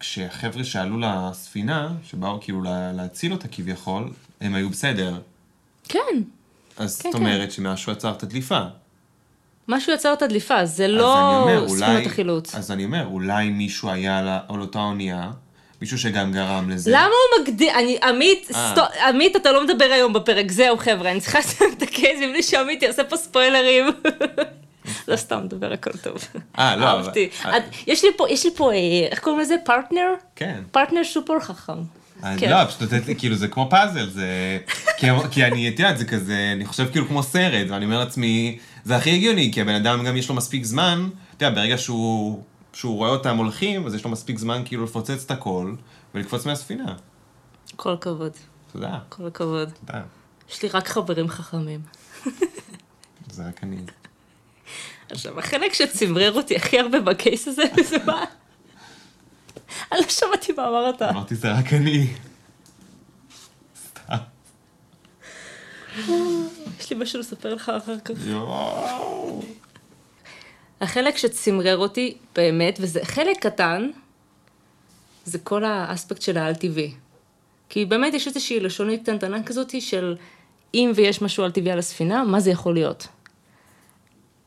[0.00, 4.10] כשהחבר'ה שעלו לספינה, שבאו כאילו לה- להציל אותה כביכול,
[4.40, 5.20] הם היו בסדר.
[5.88, 5.98] כן,
[6.76, 7.24] אז כן, זאת כן.
[7.26, 8.60] אומרת שמשהו עצר את הדליפה.
[9.68, 12.54] משהו יצר את הדליפה, זה לא ספינות החילוץ.
[12.54, 14.18] אז אני אומר, אולי מישהו היה
[14.48, 15.30] על אותה אונייה,
[15.80, 16.90] מישהו שגם גרם לזה.
[16.90, 18.72] למה הוא מגדיר, אני, עמית, אה.
[18.72, 22.20] stop, עמית, אתה לא מדבר היום בפרק, זהו חבר'ה, אני צריכה לסיים את ה case
[22.22, 23.86] מבלי שעמית יעשה פה ספוילרים.
[25.08, 26.16] לא סתם מדבר הכל טוב.
[26.58, 27.28] אה, לא, אהבתי.
[27.44, 27.52] אה.
[27.86, 28.78] יש לי פה, יש לי פה, אה,
[29.10, 29.56] איך קוראים לזה?
[29.64, 30.08] פרטנר?
[30.36, 30.60] כן.
[30.70, 31.72] פרטנר סופר חכם.
[32.38, 32.50] כן.
[32.50, 34.58] לא, פשוט נותנת לי, כאילו, זה כמו פאזל, זה...
[34.96, 38.58] כי, כי אני, את יודעת, זה כזה, אני חושב כאילו כמו סרט, ואני אומר לעצמי,
[38.84, 42.42] זה הכי הגיוני, כי הבן אדם גם יש לו מספיק זמן, אתה יודע, ברגע שהוא,
[42.72, 45.74] שהוא רואה אותם הולכים, אז יש לו מספיק זמן כאילו לפוצץ את הכל,
[46.14, 46.94] ולקפוץ מהספינה.
[47.76, 48.32] כל הכבוד,
[48.72, 49.70] תודה, כל הכבוד.
[49.86, 50.02] תודה.
[50.50, 51.80] יש לי רק חברים חכמים.
[53.30, 53.76] זה רק אני.
[55.10, 58.24] עכשיו, החלק שצמרר אותי הכי הרבה בקייס הזה, זה מה?
[59.92, 61.02] אני לא שמעתי מה אמרת.
[61.02, 62.06] אמרתי, זה רק אני.
[63.76, 64.16] סתם.
[66.78, 68.14] יש לי משהו לספר לך אחר כך.
[68.24, 69.42] יואו.
[70.80, 73.90] החלק שצמרר אותי, באמת, וזה חלק קטן,
[75.24, 76.92] זה כל האספקט של העל-טבעי.
[77.68, 80.16] כי באמת יש איזושהי לשונית קטנטנה כזאת של
[80.74, 83.06] אם ויש משהו על-טבעי על הספינה, מה זה יכול להיות?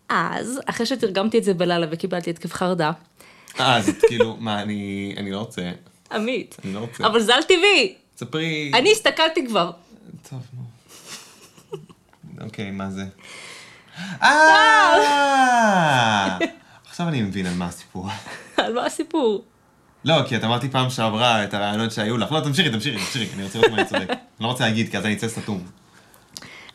[0.09, 2.91] אז, אחרי שתרגמתי את זה בלילה וקיבלתי התקף חרדה,
[3.59, 5.71] אז כאילו, מה, אני, אני לא רוצה,
[6.11, 7.07] עמית, אני לא רוצה.
[7.07, 7.95] אבל זה על-טבעי!
[8.17, 8.71] ספרי.
[8.73, 9.71] אני הסתכלתי כבר.
[10.29, 10.63] טוב, נו.
[12.45, 13.03] אוקיי, מה זה?
[14.21, 14.97] אה!
[16.89, 18.07] עכשיו אני מבין על מה הסיפור.
[18.57, 19.43] על מה הסיפור?
[20.05, 22.31] לא, כי את אמרתי פעם שעברה את הרעיונות שהיו לך.
[22.31, 24.09] לא, תמשיכי, תמשיכי, תמשיכי, אני רוצה לראות מה אני צודק.
[24.09, 25.63] אני לא רוצה להגיד, כי אז אני אצא סתום.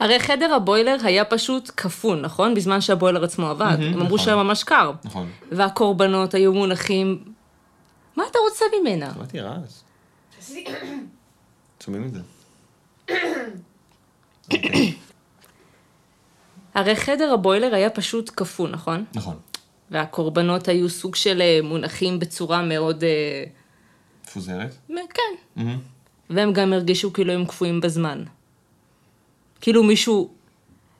[0.00, 2.54] הרי חדר הבוילר היה פשוט קפון, נכון?
[2.54, 3.76] בזמן שהבוילר עצמו עבד.
[3.80, 4.18] הם אמרו נכון.
[4.18, 4.92] שהיה ממש קר.
[5.04, 5.30] נכון.
[5.52, 7.24] והקורבנות היו מונחים...
[8.16, 9.10] מה אתה רוצה ממנה?
[9.14, 9.72] שמעתי רעש.
[11.84, 12.20] שומעים את זה?
[16.78, 19.04] הרי חדר הבוילר היה פשוט קפוא, נכון?
[19.14, 19.36] נכון.
[19.90, 23.04] והקורבנות היו סוג של אה, מונחים בצורה מאוד...
[23.04, 23.44] אה,
[24.24, 24.74] מפוזרת?
[24.88, 25.22] כן.
[25.56, 25.78] מהמם.
[26.30, 28.24] והם גם הרגישו כאילו הם קפואים בזמן.
[29.60, 30.34] כאילו מישהו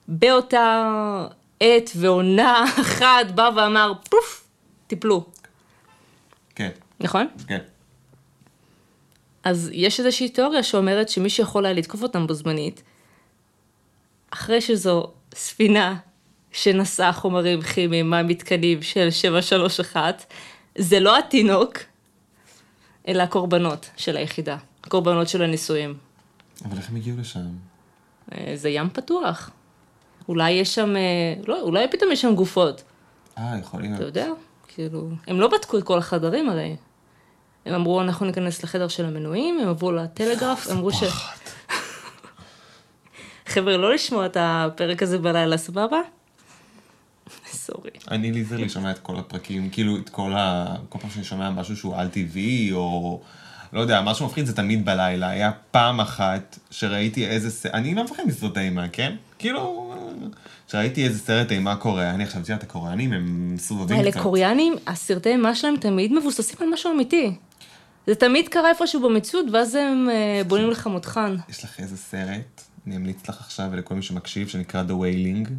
[0.07, 1.27] באותה
[1.59, 4.47] עת ועונה אחת בא ואמר, פוף,
[4.87, 5.25] טיפלו.
[6.55, 6.69] כן,
[6.99, 7.27] נכון?
[7.47, 7.59] כן.
[9.43, 12.83] אז יש איזושהי תיאוריה שאומרת שמי שיכול היה לתקוף אותם בו זמנית,
[14.31, 15.97] אחרי שזו ספינה
[16.51, 20.33] שנשאה חומרים כימיים מהמתקנים של 731,
[20.77, 21.77] זה לא התינוק,
[23.07, 25.97] אלא הקורבנות של היחידה, הקורבנות של הניסויים.
[26.65, 27.45] אבל איך הם הגיעו לשם?
[28.31, 29.49] אה, זה ים פתוח.
[30.29, 32.83] אולי יש שם, אה, לא, אולי פתאום יש שם גופות.
[33.37, 33.95] אה, יכול להיות.
[33.95, 34.27] אתה יודע,
[34.67, 36.75] כאילו, הם לא בדקו את כל החדרים הרי.
[37.65, 41.03] הם אמרו, אנחנו ניכנס לחדר של המנויים, הם עברו לטלגרף, הם אמרו ש...
[43.49, 45.97] חבר'ה, לא לשמוע את הפרק הזה בלילה, סבבה?
[47.51, 47.89] סורי.
[48.11, 50.75] אני ליזרלי שומע את כל הפרקים, כאילו את כל ה...
[50.89, 53.21] כל פעם שאני שומע משהו שהוא על טבעי, או,
[53.73, 55.29] לא יודע, משהו מפחיד זה תמיד בלילה.
[55.29, 59.15] היה פעם אחת שראיתי איזה סרט, אני לא מפחד מסרטי אימה, כן?
[59.39, 59.93] כאילו,
[60.67, 64.21] שראיתי איזה סרט אימה קוריאני, עכשיו, את יודעת, הקוריאנים הם מסובבים אלה קצת.
[64.21, 67.35] קוריאנים, הסרטי אימה שלהם תמיד מבוססים על משהו אמיתי.
[68.07, 71.35] זה תמיד קרה איפשהו במציאות, ואז הם אה, בונים לך מותחן.
[71.49, 75.49] יש לך איזה סרט, אני אמליץ לך עכשיו ולכל מי שמקשיב, שנקרא The Wailing.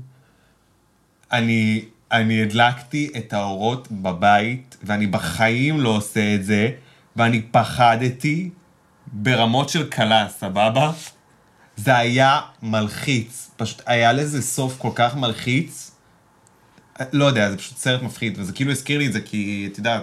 [1.33, 6.71] אני, אני הדלקתי את האורות בבית, ואני בחיים לא עושה את זה,
[7.17, 8.51] ואני פחדתי
[9.07, 10.93] ברמות של כלה, סבבה?
[11.77, 15.91] זה היה מלחיץ, פשוט היה לזה סוף כל כך מלחיץ.
[17.13, 20.03] לא יודע, זה פשוט סרט מפחיד, וזה כאילו הזכיר לי את זה כי, את יודעת,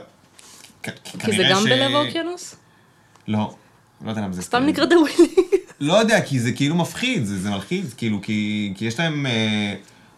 [0.84, 0.90] כ-
[1.20, 2.56] כי זה גם ש- בלב האוקיינוס?
[3.28, 3.56] לא,
[4.06, 4.64] לא יודע למה זה סתם.
[4.66, 5.34] נקרא דווילי.
[5.80, 9.74] לא יודע, כי זה כאילו מפחיד, זה, זה מלחיץ, כאילו, כי, כי יש להם, אה,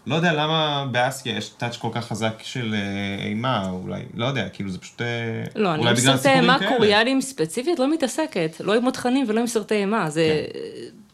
[0.07, 4.49] לא יודע למה באסיה יש טאץ' כל כך חזק של אה, אימה, אולי, לא יודע,
[4.49, 5.07] כאילו זה פשוט, אה,
[5.55, 6.71] לא, אני עם בגלל סרטי אימה כאלה.
[6.71, 8.55] קוריאנים ספציפית לא מתעסקת.
[8.59, 10.45] לא עם מותחנים ולא עם סרטי אימה, זה...
[10.53, 10.59] כן.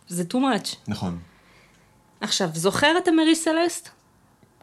[0.08, 0.76] זה too much.
[0.88, 1.18] נכון.
[2.22, 3.90] עכשיו, זוכר את המרי סלסט?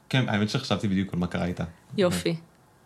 [0.09, 1.65] כן, האמת שחשבתי בדיוק על מה קרה איתה.
[1.97, 2.37] יופי.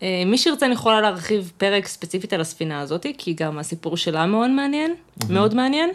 [0.03, 4.27] אה, מי שירצה אני יכולה להרחיב פרק ספציפית על הספינה הזאת, כי גם הסיפור שלה
[4.27, 4.95] מאוד מעניין,
[5.31, 5.91] מאוד מעניין.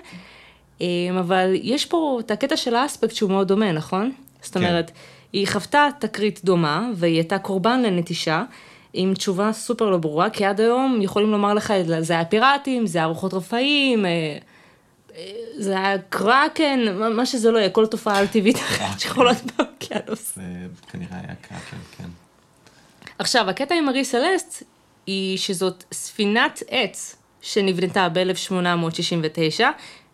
[0.82, 0.88] אה,
[1.20, 4.12] אבל יש פה את הקטע של האספקט שהוא מאוד דומה, נכון?
[4.42, 4.60] זאת כן.
[4.64, 4.92] אומרת,
[5.34, 8.44] היא חוותה תקרית דומה, והיא הייתה קורבן לנטישה,
[8.94, 12.98] עם תשובה סופר לא ברורה, כי עד היום יכולים לומר לך, זה היה פיראטים, זה
[12.98, 14.38] היה רוחות רפאים, אה,
[15.58, 16.80] זה היה קראקן,
[17.16, 20.36] מה- שזה לא יהיה, כל תופעה על טבעית אחרת שיכולה להיות באוקיינוס.
[20.36, 20.42] זה
[20.92, 22.08] כנראה היה קראקר, כן.
[23.22, 24.64] עכשיו, הקטע עם ארי סלסט,
[25.06, 29.62] היא שזאת ספינת עץ שנבנתה ב-1869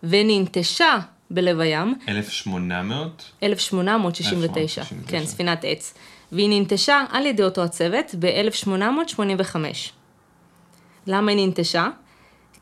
[0.03, 0.99] וננטשה
[1.31, 3.31] בלב הים, 1800?
[3.43, 4.83] 1869, 1869.
[5.07, 5.93] כן, ספינת עץ,
[6.31, 9.55] והיא ננטשה על ידי אותו הצוות ב-1885.
[11.07, 11.87] למה היא ננטשה?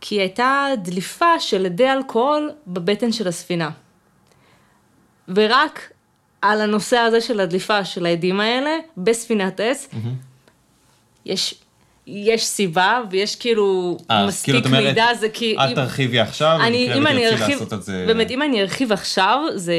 [0.01, 3.69] כי הייתה דליפה של אדי אלכוהול בבטן של הספינה.
[5.27, 5.91] ורק
[6.41, 9.87] על הנושא הזה של הדליפה של העדים האלה בספינת עץ,
[11.25, 11.55] יש,
[12.07, 15.55] יש סיבה ויש כאילו אה, אז מספיק כאילו אומרת, מידע, זה כי...
[15.59, 18.03] אל אם- תרחיבי עכשיו, אני, אם אני ארחיב, זה...
[18.07, 19.73] באמת, אם אני ארחיב עכשיו, זה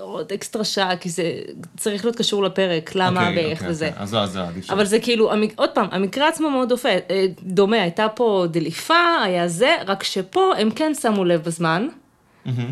[0.00, 1.32] עוד אקסטרה שעה, כי זה
[1.76, 3.88] צריך להיות קשור לפרק, למה אוקיי, ואיך אוקיי, וזה.
[3.88, 4.02] אוקיי.
[4.02, 4.70] אז לא, אז לא, עדיף.
[4.70, 8.94] אבל זה כאילו, המק- עוד פעם, המקרה עצמו מאוד דופה, אה, דומה, הייתה פה דליפה,
[9.24, 11.88] היה זה, רק שפה הם כן שמו לב בזמן,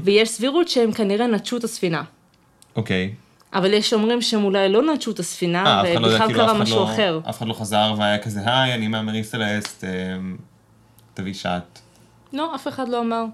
[0.04, 2.02] ויש סבירות שהם כנראה נטשו את הספינה.
[2.76, 3.10] אוקיי.
[3.54, 6.76] אבל יש שאומרים שהם אולי לא נטשו את הספינה, אה, לא ובכלל כאילו, קרה משהו
[6.76, 7.20] לא- אחר.
[7.28, 9.90] אף אחד לא חזר והיה כזה, היי, אני מהמרי סלסט, אה,
[11.14, 11.80] תביא שעת.
[12.32, 13.24] לא, אף אחד לא אמר.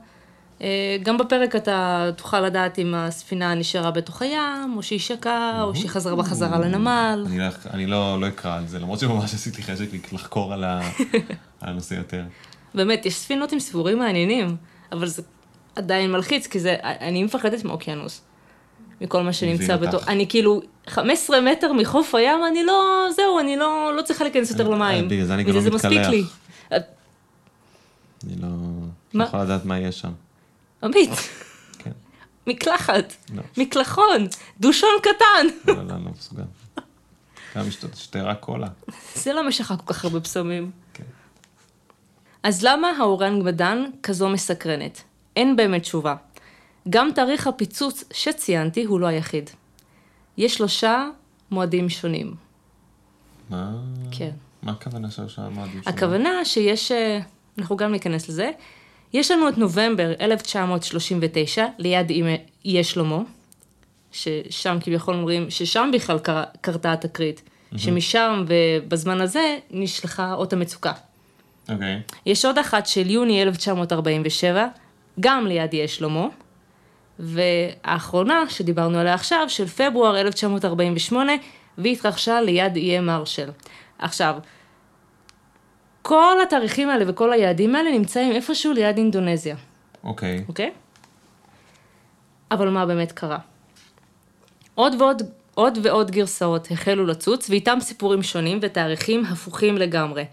[0.63, 5.75] אה, גם בפרק אתה תוכל לדעת אם הספינה נשארה בתוך הים, או שהיא שקעה, או
[5.75, 7.25] שהיא חזרה בחזרה לנמל.
[7.29, 10.65] אני לא- אני לא לא אקרא על זה, למרות שממש עשיתי חשק לחקור על
[11.61, 12.23] הנושא יותר.
[12.75, 14.57] באמת, יש ספינות עם סיפורים מעניינים,
[14.93, 15.23] אבל זה
[15.77, 18.21] עדיין מלחיץ, כי זה, אני מפחדת מאוקיינוס.
[19.01, 20.09] מכל מה שנמצא בתוך, אותך.
[20.09, 24.69] אני כאילו 15 מטר מחוף הים, אני לא, זהו, אני לא, לא צריכה להיכנס יותר
[24.69, 25.09] למים.
[25.09, 26.09] בגלל זה אני גם לא זה מספיק מתקלח.
[26.09, 26.25] לי.
[26.73, 26.79] אה,
[28.27, 28.49] אני לא...
[29.15, 29.25] מה?
[29.25, 30.13] לא יכול לדעת מה יש שם.
[30.83, 31.11] עמית,
[31.79, 31.91] כן.
[32.47, 33.43] מקלחת, לא.
[33.57, 34.27] מקלחון,
[34.61, 35.47] דושון קטן.
[35.69, 36.43] לא, לא, לא מסוגל.
[37.57, 37.65] גם
[37.95, 38.69] שתה רק קולה.
[39.15, 40.71] זה לא משכה כל כך הרבה פסמים.
[40.95, 41.05] כן.
[42.43, 45.03] אז למה האורנגבדן כזו מסקרנת?
[45.37, 46.15] אין באמת תשובה.
[46.91, 49.51] גם תאריך הפיצוץ שציינתי הוא לא היחיד.
[50.37, 51.09] יש שלושה
[51.51, 52.35] מועדים שונים.
[53.51, 53.73] מה...
[54.11, 54.31] כן.
[54.63, 55.97] מה הכוונה של השעה המועדים שלנו?
[55.97, 57.19] הכוונה שיש, אה,
[57.59, 58.51] אנחנו גם ניכנס לזה,
[59.13, 62.23] יש לנו את נובמבר 1939 ליד אי-
[62.65, 63.19] איי שלמה,
[64.13, 67.43] ששם כביכול אומרים ששם בכלל קרה, קרתה התקרית,
[67.77, 70.93] שמשם ובזמן הזה נשלחה אות המצוקה.
[71.69, 72.01] אוקיי.
[72.27, 74.67] יש עוד אחת של יוני 1947,
[75.21, 76.27] גם ליד איי שלמה,
[77.19, 81.33] והאחרונה שדיברנו עליה עכשיו, של פברואר 1948,
[81.79, 83.51] והיא התרחשה ליד איי מרשל.
[83.99, 84.35] עכשיו,
[86.03, 89.57] כל התאריכים האלה וכל היעדים האלה נמצאים איפשהו ליד אינדונזיה,
[90.05, 90.45] אוקיי.
[90.49, 90.71] אוקיי?
[92.51, 93.39] אבל מה באמת קרה?
[94.75, 95.23] עוד ועוד,
[95.55, 100.25] עוד ועוד גרסאות החלו לצוץ, ואיתם סיפורים שונים ותאריכים הפוכים לגמרי.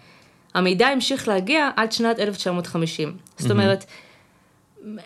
[0.53, 3.17] המידע המשיך להגיע עד שנת 1950.
[3.37, 3.85] זאת אומרת,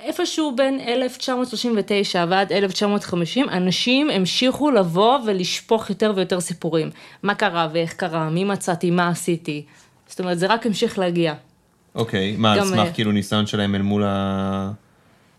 [0.04, 6.90] איפשהו בין 1939 ועד 1950, אנשים המשיכו לבוא ולשפוך יותר ויותר סיפורים.
[7.24, 9.66] מה קרה ואיך קרה, מי מצאתי, מה עשיתי.
[10.08, 11.34] זאת אומרת, זה רק המשיך להגיע.
[11.96, 12.36] אוקיי.
[12.38, 14.72] מה, על סמך אה, כאילו ניסיון שלהם אל מול ה...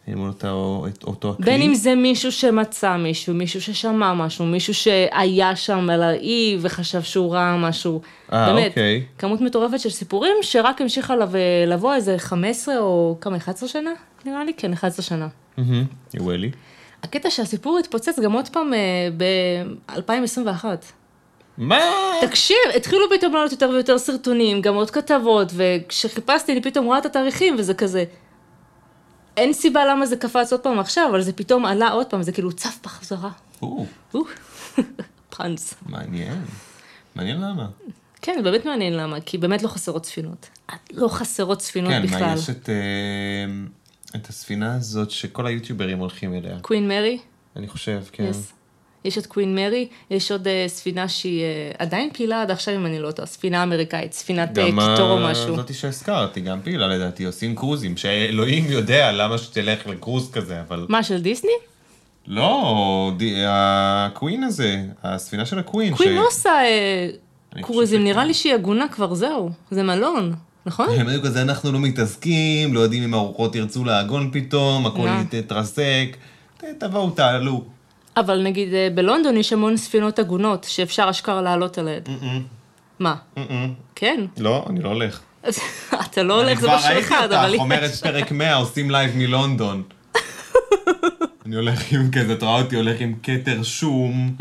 [0.06, 1.44] עם אותו, את אותו הכלי.
[1.46, 7.02] בין אם זה מישהו שמצא מישהו, מישהו ששמע משהו, מישהו שהיה שם על האי וחשב
[7.02, 8.00] שהוא ראה משהו.
[8.32, 9.02] אה, באמת, אוקיי.
[9.18, 11.34] כמות מטורפת של סיפורים שרק המשיכה לב-
[11.66, 13.90] לבוא איזה 15 או כמה, 11 שנה?
[14.24, 15.28] נראה לי, כן, 11 שנה.
[15.56, 15.84] מהמם,
[16.14, 16.50] יואלי.
[17.02, 18.72] הקטע שהסיפור התפוצץ גם עוד פעם
[19.16, 20.64] ב-2021.
[21.58, 21.80] מה?
[22.20, 27.06] תקשיב, התחילו פתאום לעלות יותר ויותר סרטונים, גם עוד כתבות, וכשחיפשתי אני פתאום רואה את
[27.06, 28.04] התאריכים, וזה כזה...
[29.36, 32.32] אין סיבה למה זה קפץ עוד פעם עכשיו, אבל זה פתאום עלה עוד פעם, זה
[32.32, 33.30] כאילו צף בחזרה.
[35.36, 35.74] פאנס.
[35.86, 36.44] מעניין.
[37.14, 37.66] מעניין למה.
[38.22, 40.48] כן, באמת מעניין למה, כי באמת לא חסרות ספינות.
[40.90, 42.20] לא חסרות ספינות כן, בכלל.
[42.20, 42.74] מה, יש את, אה,
[44.20, 46.58] את הספינה הזאת שכל היוטיוברים הולכים אליה.
[46.60, 47.18] קווין מרי?
[47.56, 48.30] אני חושב, כן.
[48.30, 48.55] Yes.
[49.06, 52.86] יש את קווין מרי, יש עוד אה, ספינה שהיא אה, עדיין פעילה עד עכשיו אם
[52.86, 55.56] אני לא טועה, ספינה אמריקאית, ספינת גם קיטור או משהו.
[55.56, 60.86] זאתי שהזכרתי, גם פעילה לדעתי, עושים קרוזים, שאלוהים יודע למה שתלך לקרוז כזה, אבל...
[60.88, 61.50] מה, של דיסני?
[62.26, 63.12] לא,
[63.48, 65.96] הקווין הזה, הספינה של הקווין.
[65.96, 67.08] קווין לא עושה אה,
[67.62, 68.24] קרוזים, נראה.
[68.24, 69.50] לי שהיא עגונה כבר, זהו.
[69.70, 70.34] זה מלון,
[70.66, 70.88] נכון?
[70.90, 75.08] הם היו כזה, אנחנו לא מתעסקים, לא יודעים אם הארוחות ירצו לעגון פתאום, הכל?
[75.32, 76.16] יתרסק,
[76.78, 77.75] תבואו, תעלו.
[78.16, 82.02] אבל נגיד אה, בלונדון יש המון ספינות עגונות שאפשר אשכרה לעלות עליהן.
[82.98, 83.14] מה?
[83.94, 84.24] כן.
[84.38, 85.20] לא, אני לא הולך.
[86.04, 87.52] אתה לא הולך, זה משהו אחד, אני כבר אבל ראיתי.
[87.52, 89.82] אותך, אומרת פרק 100, עושים live מלונדון.
[91.46, 94.36] אני הולך עם כזה, את רואה אותי הולך עם כתר שום,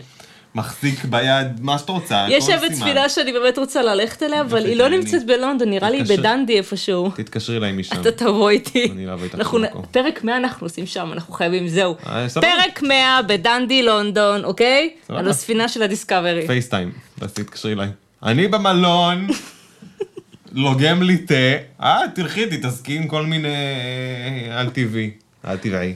[0.55, 2.25] מחזיק ביד, מה שאת רוצה.
[2.29, 2.75] יש שם סימן.
[2.75, 4.87] ספינה שאני באמת רוצה ללכת אליה, אבל היא לא.
[4.89, 6.03] נמצאת בלונדון, נראה לי.
[6.03, 7.11] בדנדי איפשהו.
[7.15, 8.01] תתקשרי אליי משם.
[8.01, 8.91] אתה תבוא איתי.
[8.91, 9.55] אני לא אבוא איתך.
[9.91, 11.95] פרק 100 אנחנו עושים שם, אנחנו חייבים, זהו.
[12.07, 12.27] אה.
[12.41, 14.89] פרק 100 בדנדי לונדון, אוקיי?
[15.09, 16.47] על הספינה של הדיסקאברי.
[16.47, 17.89] פייסטיים, ואז תתקשרי אליי.
[18.23, 19.27] אני במלון,
[20.51, 21.33] לוגם לי תה,
[21.81, 25.11] אה, תלכי, תתעסקי עם כל מיני אה, על טבעי.
[25.47, 25.93] אל תראי.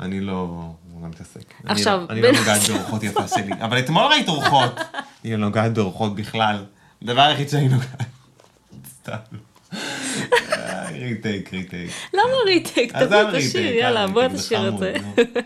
[0.00, 0.70] אני לא
[1.02, 1.40] לא מתעסק.
[1.64, 3.52] אני עכשיו, לא- אני לא נוגעת באורחות יפה שלי.
[3.60, 4.80] אבל אתמול ראית אורחות.
[5.24, 6.64] אני לא נוגעת באורחות בכלל.
[7.02, 8.02] הדבר היחיד שאני נוגעת.
[9.02, 9.16] סתם.
[10.52, 11.90] אה, retake, retake.
[12.14, 12.92] למה retake?
[12.96, 14.94] תביא את השיר, יאללה, אל בוא תשאיר את זה.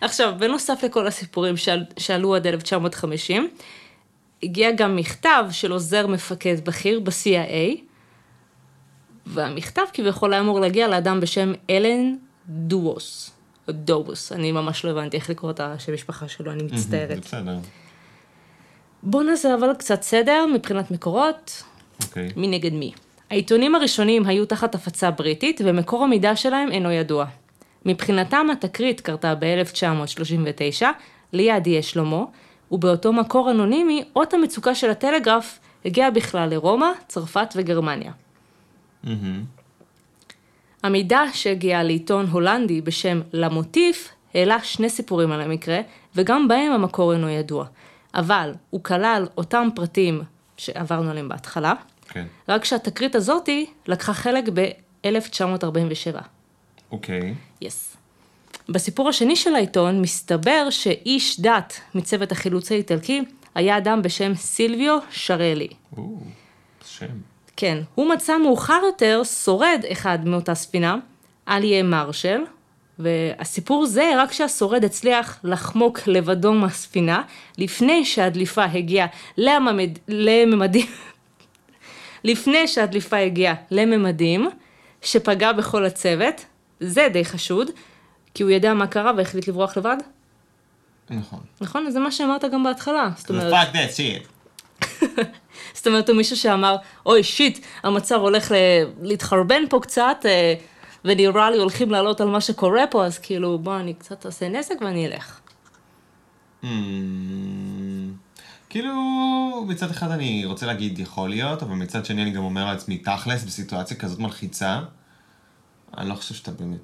[0.00, 3.48] עכשיו, בנוסף לכל הסיפורים שעל- שעלו עד 1950,
[4.42, 7.76] הגיע גם מכתב של עוזר מפקד בכיר ב-CIA,
[9.26, 12.14] והמכתב כביכול היה אמור להגיע לאדם בשם אלן
[12.48, 13.29] דווס,
[13.72, 17.18] דובוס, אני ממש לא הבנתי איך לקרוא את השם משפחה שלו, אני מצטערת.
[17.18, 17.58] בסדר.
[19.02, 21.62] בואו נעשה אבל קצת סדר מבחינת מקורות,
[22.02, 22.28] אוקיי.
[22.36, 22.92] מי נגד מי.
[23.30, 27.26] העיתונים הראשונים היו תחת הפצה בריטית, ומקור המידע שלהם אינו ידוע.
[27.86, 30.84] מבחינתם התקרית קרתה ב-1939,
[31.32, 32.24] ליד יהיה שלמה,
[32.70, 38.12] ובאותו מקור אנונימי, אות המצוקה של הטלגרף הגיע בכלל לרומא, צרפת וגרמניה.
[39.04, 39.44] מהמם.
[40.82, 45.80] המידע שהגיע לעיתון הולנדי בשם למוטיף העלה שני סיפורים על המקרה,
[46.16, 47.66] וגם בהם המקור אינו ידוע.
[48.14, 50.22] אבל הוא כלל אותם פרטים
[50.56, 51.74] שעברנו עליהם בהתחלה,
[52.08, 52.26] כן.
[52.48, 56.20] רק שהתקרית הזאתי לקחה חלק ב-1947.
[56.92, 57.34] אוקיי.
[57.60, 57.96] יס.
[58.68, 63.22] בסיפור השני של העיתון מסתבר שאיש דת מצוות החילוץ האיטלקי
[63.54, 65.68] היה אדם בשם סילביו שרלי.
[65.96, 66.18] או,
[66.84, 67.06] שם.
[67.60, 70.96] כן, הוא מצא מאוחר יותר שורד אחד מאותה ספינה,
[71.48, 72.40] אליה מרשל,
[72.98, 77.22] והסיפור זה רק שהשורד הצליח לחמוק לבדו מהספינה,
[77.58, 79.06] לפני שהדליפה הגיעה
[79.36, 79.98] לממד...
[80.08, 80.86] לממדים,
[82.24, 84.50] לפני שהדליפה הגיעה לממדים,
[85.02, 86.44] שפגע בכל הצוות,
[86.80, 87.70] זה די חשוד,
[88.34, 89.96] כי הוא ידע מה קרה והחליט לברוח לבד,
[91.10, 91.40] נכון.
[91.60, 91.90] נכון?
[91.90, 93.10] זה מה שאמרת גם בהתחלה.
[93.16, 94.26] זאת אומרת, fuck that shit.
[95.74, 98.54] זאת אומרת, הוא מישהו שאמר, אוי שיט, המצב הולך ל-
[99.02, 100.54] להתחרבן פה קצת, אה,
[101.04, 104.74] ונראה לי הולכים לעלות על מה שקורה פה, אז כאילו, בוא, אני קצת אעשה נזק
[104.80, 105.40] ואני אלך.
[106.62, 106.66] Hmm,
[108.70, 108.94] כאילו,
[109.68, 113.44] מצד אחד אני רוצה להגיד יכול להיות, אבל מצד שני אני גם אומר לעצמי, תכלס,
[113.44, 114.80] בסיטואציה כזאת מלחיצה,
[115.98, 116.80] אני לא חושב שאתה באמת...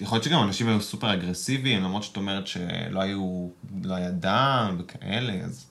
[0.00, 3.48] יכול להיות שגם אנשים היו סופר אגרסיביים, למרות שאת אומרת שלא היו,
[3.84, 5.69] לא היה דם וכאלה, אז...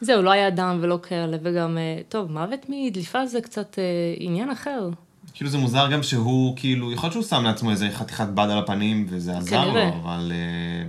[0.00, 4.50] זהו, לא היה דם ולא כאלה, וגם, אה, טוב, מוות מדליפה זה קצת אה, עניין
[4.50, 4.90] אחר.
[5.34, 8.58] כאילו זה מוזר גם שהוא, כאילו, יכול להיות שהוא שם לעצמו איזה חתיכת בד על
[8.58, 9.82] הפנים וזה עזר לו.
[9.88, 10.88] אבל אה,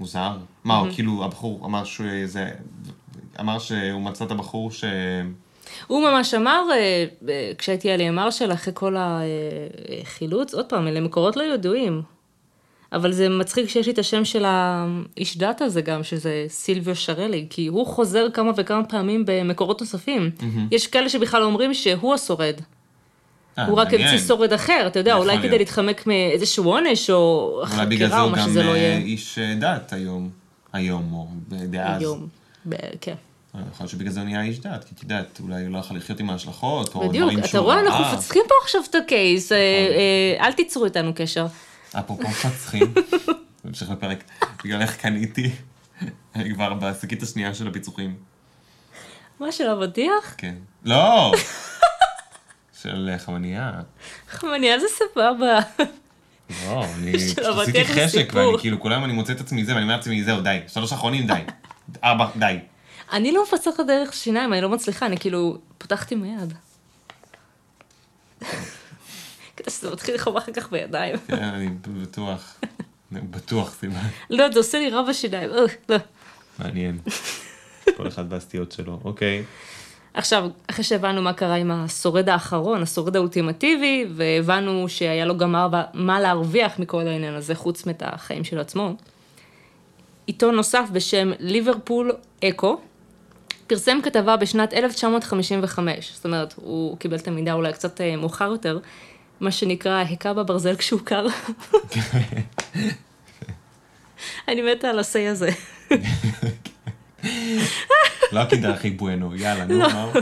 [0.00, 0.36] מוזר.
[0.64, 2.50] מה, הוא כאילו, הבחור אמר שהוא איזה...
[3.40, 4.84] אמר שהוא מצא את הבחור ש...
[5.86, 11.36] הוא ממש אמר, אה, אה, כשהייתי על מרשל, אחרי כל החילוץ, עוד פעם, אלה מקורות
[11.36, 12.02] לא ידועים.
[12.92, 17.46] אבל זה מצחיק שיש לי את השם של האיש דת הזה גם, שזה סילביו שרלי,
[17.50, 20.30] כי הוא חוזר כמה וכמה פעמים במקורות נוספים.
[20.70, 22.54] יש כאלה שבכלל אומרים שהוא השורד.
[23.58, 23.94] אה, הוא רק.
[23.94, 25.42] המציא שורד אחר, אתה יודע, אולי להיות.
[25.42, 28.70] כדי להתחמק מאיזשהו עונש, או אולי בגלל זה חקירה, או הוא מה גם שזה לא
[28.70, 28.98] אה, יהיה.
[28.98, 30.30] איש אה, דת היום.
[30.72, 32.02] היום, או דאז.
[32.02, 32.28] היום.
[32.68, 33.14] ב- כן.
[33.54, 35.78] אה, יכול להיות שבגלל זה הוא נהיה איש דת, כי את יודעת, אולי הוא לא
[35.78, 38.14] יכול לחיות עם ההשלכות, או בדיוק, דברים אתה שהוא רואה, אנחנו ראה.
[38.14, 39.58] מפצחים פה עכשיו את הקייס, אה,
[40.40, 41.46] אל תיצרו איתנו קשר.
[41.98, 42.94] אפרופו מפצחים,
[43.64, 44.24] בהמשך לפרק,
[44.64, 45.50] בגלל איך קניתי,
[46.34, 48.16] אני כבר בשקית השנייה של הפיצוחים.
[49.40, 50.34] מה של אבטיח?
[50.38, 50.54] כן.
[50.84, 51.32] לא!
[52.82, 53.72] של אה, חמנייה.
[54.30, 55.58] חמניה זה סבבה.
[56.66, 57.12] לא, אני
[57.62, 58.32] עשיתי חשק.
[58.34, 60.58] ואני כאילו, כל היום אני מוצא את עצמי זה, ואני אומר לעצמי, זהו, די.
[60.68, 61.42] שלוש אחרונים, די.
[62.04, 62.58] ארבע, די.
[63.12, 66.24] אני לא מפצחת דרך שיניים, אני לא מצליחה, אני כאילו פותחת עם
[69.62, 71.16] כדי שזה מתחיל לחום אחר כך בידיים.
[71.26, 71.68] כן, אני
[72.02, 72.60] בטוח.
[73.12, 74.08] בטוח, סימן.
[74.30, 75.50] לא, זה עושה לי רע בשיניים.
[75.50, 75.56] אה,
[75.88, 75.96] לא.
[76.58, 76.98] מעניין.
[77.96, 79.44] כל אחד והסטיות שלו, אוקיי.
[80.14, 85.68] עכשיו, אחרי שהבנו מה קרה עם השורד האחרון, השורד האולטימטיבי, והבנו שהיה לו גם מה,
[85.94, 88.94] מה להרוויח מכל העניין הזה, חוץ מאת החיים של עצמו,
[90.26, 92.12] עיתון נוסף בשם ליברפול
[92.44, 92.80] אקו,
[93.66, 98.78] פרסם כתבה בשנת 1955, זאת אומרת, הוא קיבל את המידע אולי קצת אה, מאוחר יותר,
[99.42, 101.26] מה שנקרא היכה בברזל כשהוא קר.
[104.48, 105.50] אני מתה על השיא הזה.
[108.32, 110.12] לא הכי בואנו, יאללה, נו, מה?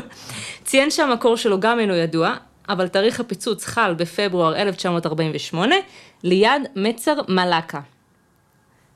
[0.64, 2.34] ציין שהמקור שלו גם אינו ידוע,
[2.68, 5.74] אבל תאריך הפיצוץ חל בפברואר 1948,
[6.22, 7.80] ליד מצר מלאקה.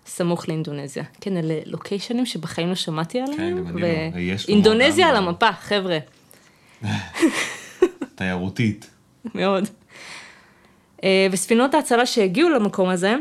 [0.07, 1.05] סמוך לאינדונזיה.
[1.21, 3.59] כן, אלה לוקיישנים שבחיים לא שמעתי עליהם.
[3.59, 4.37] גם אני לא.
[4.49, 5.99] אינדונזיה על המפה, חבר'ה,
[8.15, 8.91] תיירותית.
[9.35, 9.69] מאוד.
[11.05, 13.15] אה, וספינות ההצלה שהגיעו למקום הזה,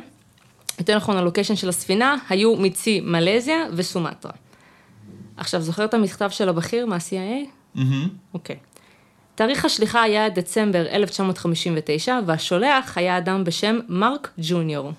[0.80, 4.32] יותר נכון הלוקיישן של הספינה, היו מצי מלזיה וסומטרה.
[5.38, 7.80] עכשיו, זוכר את המכתב של הבכיר מה-CIA?
[8.34, 8.56] אוקיי.
[9.36, 14.92] תאריך השליחה היה דצמבר 1959, והשולח היה אדם בשם מרק ג'וניור.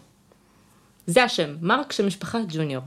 [1.07, 2.83] זה השם, מרק של משפחה ג'וניור.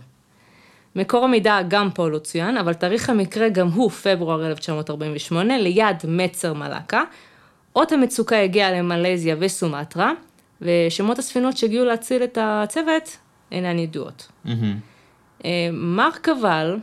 [0.95, 6.53] מקור המידע גם פה לא צוין, אבל תאריך המקרה גם הוא פברואר 1948, ליד מצר
[6.53, 7.03] מלאקה.
[7.77, 10.11] אות המצוקה הגיעה למלזיה וסומטרה,
[10.61, 13.17] ושמות הספינות שהגיעו להציל את הצוות
[13.51, 14.27] אינן ידועות.
[14.45, 14.79] מהמם.
[15.45, 16.77] אה, מרק אבל,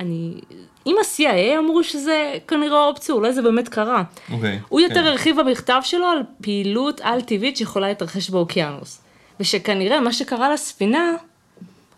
[0.00, 0.40] אני...
[0.86, 4.02] אם ה-CIA אמרו שזה כנראה אופציה, אולי זה באמת קרה.
[4.32, 4.60] אוקיי.
[4.68, 5.06] הוא יותר כן.
[5.06, 9.02] הרחיב במכתב שלו על פעילות על-טבעית שיכולה להתרחש באוקיינוס.
[9.40, 11.12] ושכנראה מה שקרה לספינה,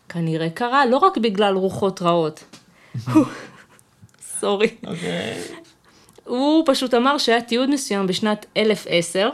[0.09, 2.45] כנראה קרה לא רק בגלל רוחות רעות.
[4.41, 4.69] סורי.
[6.29, 9.29] הוא פשוט אמר שהיה תיעוד מסוים בשנת 1010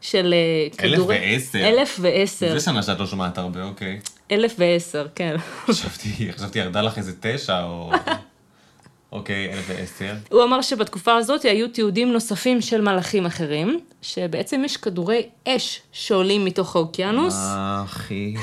[0.00, 1.16] של אה, כדורי...
[1.16, 1.68] 1010?
[1.68, 2.52] 1010.
[2.52, 4.00] זה שנה שאת לא שומעת הרבה, אוקיי.
[4.30, 5.36] 1010, כן.
[5.66, 7.92] חשבתי, חשבתי ירדה לך איזה תשע, או...
[9.12, 10.14] אוקיי, אלף ועשר.
[10.30, 16.44] הוא אמר שבתקופה הזאת היו תיעודים נוספים של מלאכים אחרים, שבעצם יש כדורי אש שעולים
[16.44, 18.34] מתוך האוקיינוס, אה, אחי.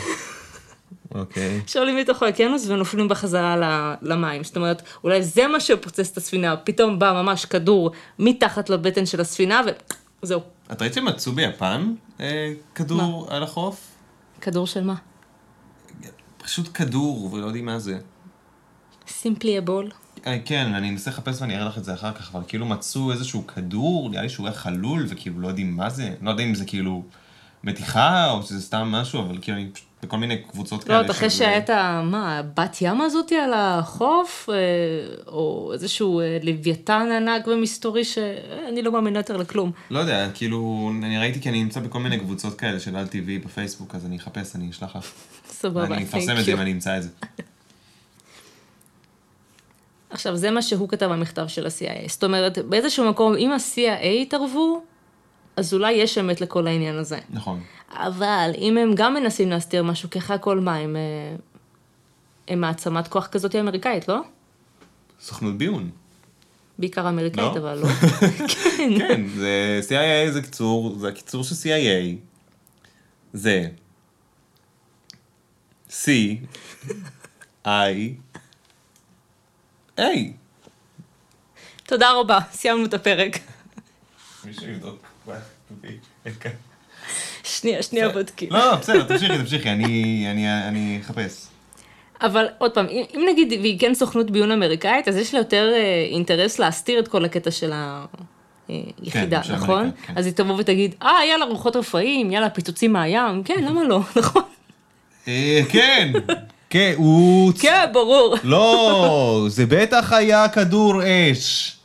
[1.15, 1.61] אוקיי.
[1.67, 3.55] שעולים מתוך האוקיינוס ונופלים בחזרה
[4.01, 4.43] למים.
[4.43, 9.21] זאת אומרת, אולי זה מה שפוצץ את הספינה, פתאום בא ממש כדור מתחת לבטן של
[9.21, 9.61] הספינה
[10.23, 10.41] וזהו.
[10.71, 13.91] את ראית שמצאו ביפן אה, כדור על החוף?
[14.41, 14.95] כדור של מה?
[16.37, 17.97] פשוט כדור, ולא יודעים מה זה.
[19.07, 19.89] סימפלי אבול.
[20.27, 23.11] אה, כן, אני אנסה לחפש ואני אראה לך את זה אחר כך, אבל כאילו מצאו
[23.11, 26.55] איזשהו כדור, נראה לי שהוא היה חלול, וכאילו לא יודעים מה זה, לא יודע אם
[26.55, 27.03] זה כאילו
[27.67, 31.01] מתיחה, או שזה סתם משהו, אבל כאילו אני פשוט בכל מיני קבוצות כאלה.
[31.01, 31.27] לא, אחרי
[31.69, 32.01] ה...
[32.01, 34.55] מה, בת ים הזאתי על החוף, אה,
[35.27, 39.71] או איזשהו אה, לוויתן ענק ומסתורי שאני לא מאמינה יותר לכלום.
[39.89, 43.39] לא יודע, כאילו, אני ראיתי כי אני נמצא בכל מיני קבוצות כאלה של על טבעי
[43.39, 45.11] בפייסבוק, אז אני אחפש, אני אשלח לך.
[45.49, 46.53] סבבה, אני אפרסם את זה.
[46.53, 47.09] אם אני אמצא את זה.
[50.09, 52.09] עכשיו, זה מה שהוא כתב במכתב של ה-CIA.
[52.09, 54.83] זאת אומרת, באיזשהו מקום, אם ה-CIA יתערבו,
[55.57, 57.19] אז אולי יש אמת לכל העניין הזה.
[57.29, 57.61] נכון.
[57.91, 61.35] אבל אם הם גם מנסים להסתיר משהו, אחרי הכל מה, הם, אה,
[62.47, 64.21] הם מעצמת כוח כזאת אמריקאית, לא?
[65.21, 65.89] סוכנות ביון.
[66.79, 67.59] בעיקר אמריקאית, לא?
[67.59, 67.87] אבל לא.
[68.99, 72.15] כן, זה CIA זה קיצור, זה הקיצור של CIA.
[73.33, 73.67] זה
[75.89, 76.05] C,
[77.65, 77.69] I,
[79.97, 80.01] A.
[81.83, 83.39] תודה רבה, סיימנו את הפרק.
[84.45, 85.16] מישהו יבדוק.
[87.43, 88.49] שנייה, שנייה בודקים.
[88.51, 91.47] לא, בסדר, תמשיכי, תמשיכי, אני- אחפש.
[92.21, 95.71] אבל עוד פעם, אם, אם נגיד והיא כן סוכנות ביון אמריקאית, אז יש לה יותר
[95.75, 97.73] אה, אינטרס להסתיר את כל הקטע של
[98.67, 99.79] היחידה, של נכון?
[99.81, 100.13] אמריקה, כן.
[100.15, 104.41] אז היא תבוא ותגיד, אה, יאללה, רוחות רפאים, יאללה, פיצוצים מהים, כן, למה לא, נכון?
[105.27, 106.11] אה, כן,
[106.69, 107.53] כן, הוא...
[107.61, 108.35] כן, ברור.
[108.43, 111.01] לא, זה בטח היה כדור
[111.31, 111.77] אש.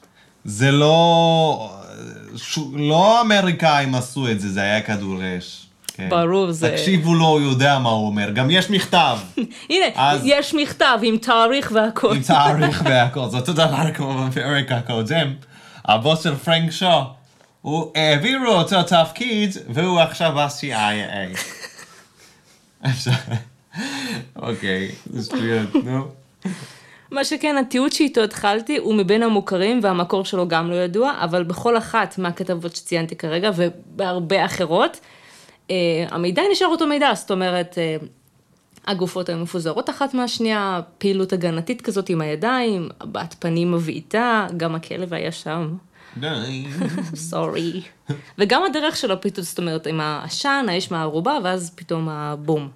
[0.44, 1.70] זה לא...
[2.36, 2.58] ש...
[2.74, 5.66] לא האמריקאים עשו את זה, זה היה כדור אש.
[5.94, 6.08] כן.
[6.10, 8.30] ברור, זה- תקשיבו לו, הוא יודע מה הוא אומר.
[8.30, 9.18] גם יש מכתב,
[9.70, 12.16] הנה, אז- יש מכתב עם תאריך והכל.
[12.16, 13.28] עם תאריך והכל.
[13.28, 15.32] זה אותו דבר כמו בפרק הקודם.
[15.84, 16.86] הבוס של פרנק שו,
[17.62, 21.38] הוא העבירו אותו תפקיד, והוא עכשיו ב-CIA.
[22.90, 23.10] אפשר...
[24.36, 26.04] אוקיי, זה שטויות, נו.
[27.12, 31.78] מה שכן, התיעוד שאיתו התחלתי הוא מבין המוכרים והמקור שלו גם לא ידוע, אבל בכל
[31.78, 35.00] אחת מהכתבות שציינתי כרגע ובהרבה אחרות,
[35.70, 35.76] אה,
[36.10, 37.96] המידע נשאר אותו מידע, זאת אומרת, אה,
[38.86, 45.14] הגופות היו מפוזרות אחת מהשנייה, פעילות הגנתית כזאת עם הידיים, הבעת פנים מבעיטה, גם הכלב
[45.14, 45.74] היה שם,
[46.16, 46.64] די.
[47.14, 47.82] סורי.
[48.38, 52.68] וגם הדרך של הפיתות, זאת אומרת, עם העשן, האש מהערובה, ואז פתאום הבום.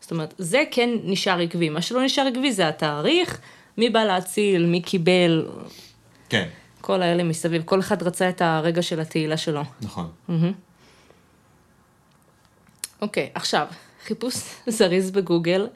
[0.00, 1.68] זאת אומרת, זה כן נשאר עקבי.
[1.68, 3.40] מה שלא נשאר עקבי זה התאריך,
[3.78, 5.48] מי בא להציל, מי קיבל,
[6.28, 6.48] כן,
[6.80, 7.62] כל האלה מסביב.
[7.64, 9.62] כל אחד רצה את הרגע של התהילה שלו.
[9.80, 10.10] נכון.
[13.02, 13.66] אוקיי, עכשיו,
[14.04, 14.34] חיפוש
[14.66, 15.66] זריז בגוגל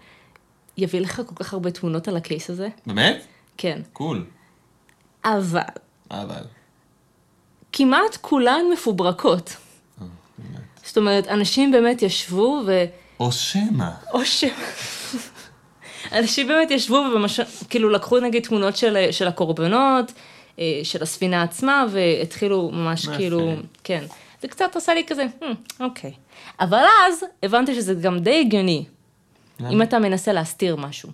[0.76, 2.68] יביא לך כל כך הרבה תמונות על הקייס הזה.
[2.86, 3.22] באמת?
[3.56, 3.80] כן.
[3.92, 4.24] קול.
[5.24, 5.60] אבל,
[6.10, 6.44] אבל.
[7.72, 9.56] כמעט כולן מפוברקות.
[10.38, 10.60] באמת.
[10.84, 12.84] זאת אומרת, אנשים באמת ישבו ו...
[13.20, 13.90] או שמא.
[14.12, 14.44] או ש...
[16.12, 17.40] אנשים באמת ישבו וממש...
[17.70, 20.12] כאילו לקחו נגיד תמונות של, של הקורבנות,
[20.58, 23.54] אה, של הספינה עצמה, והתחילו ממש כאילו...
[23.84, 24.04] כן.
[24.42, 25.44] זה קצת עשה לי כזה, "Hmm,
[25.80, 26.12] אוקיי.
[26.60, 28.84] אבל אז הבנתי שזה גם די הגיוני,
[29.70, 31.10] אם אתה מנסה להסתיר משהו.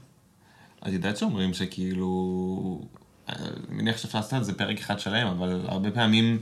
[0.83, 2.81] את יודעת שאומרים שכאילו,
[3.29, 3.37] אני
[3.69, 6.39] מניח שאפשר לעשות על זה פרק אחד שלם, אבל הרבה פעמים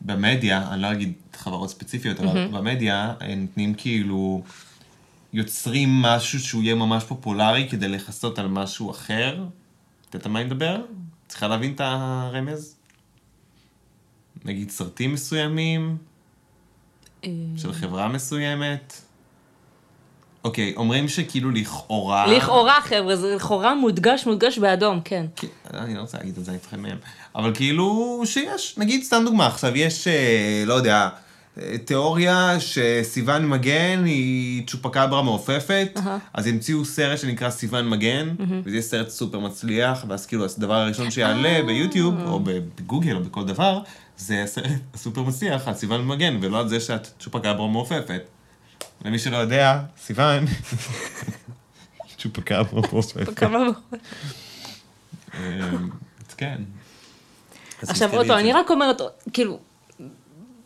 [0.00, 4.42] במדיה, אני לא אגיד חברות ספציפיות, אבל במדיה הם נותנים כאילו,
[5.32, 9.44] יוצרים משהו שהוא יהיה ממש פופולרי כדי לכסות על משהו אחר.
[10.08, 10.80] את יודעת על מה אני מדבר?
[11.28, 12.76] צריכה להבין את הרמז?
[14.44, 15.96] נגיד סרטים מסוימים,
[17.24, 19.00] אה, של חברה מסוימת.
[20.44, 22.26] אוקיי, אומרים שכאילו לכאורה...
[22.26, 25.26] לכאורה, חבר'ה, זה לכאורה מודגש, מודגש באדום, כן.
[25.36, 26.98] כן, אני לא רוצה להגיד את זה, אני מפחד מהם.
[27.34, 31.08] אבל כאילו שיש, נגיד סתם דוגמה, עכשיו יש, אה, לא יודע,
[31.84, 36.18] תיאוריה שסיוון מגן היא צ'ופקברה מעופפת, אהה.
[36.34, 38.34] אז המציאו סרט שנקרא סיוון מגן,
[38.64, 43.44] וזה יהיה סרט סופר מצליח, ואז כאילו הדבר הראשון שיעלה ביוטיוב, או בגוגל, או בכל
[43.44, 43.80] דבר,
[44.16, 48.22] זה הסרט הסופר מצליח על סיוון מגן, ולא על זה שאת צ'ופקברה מעופפת.
[49.04, 50.44] למי שלא יודע, סיוון,
[52.18, 53.42] צ'ופקברה מעופפת.
[56.28, 56.56] אז כן.
[57.82, 58.52] עכשיו עוד פעם, אני.
[58.52, 59.00] רק אומרת,
[59.32, 59.58] כאילו,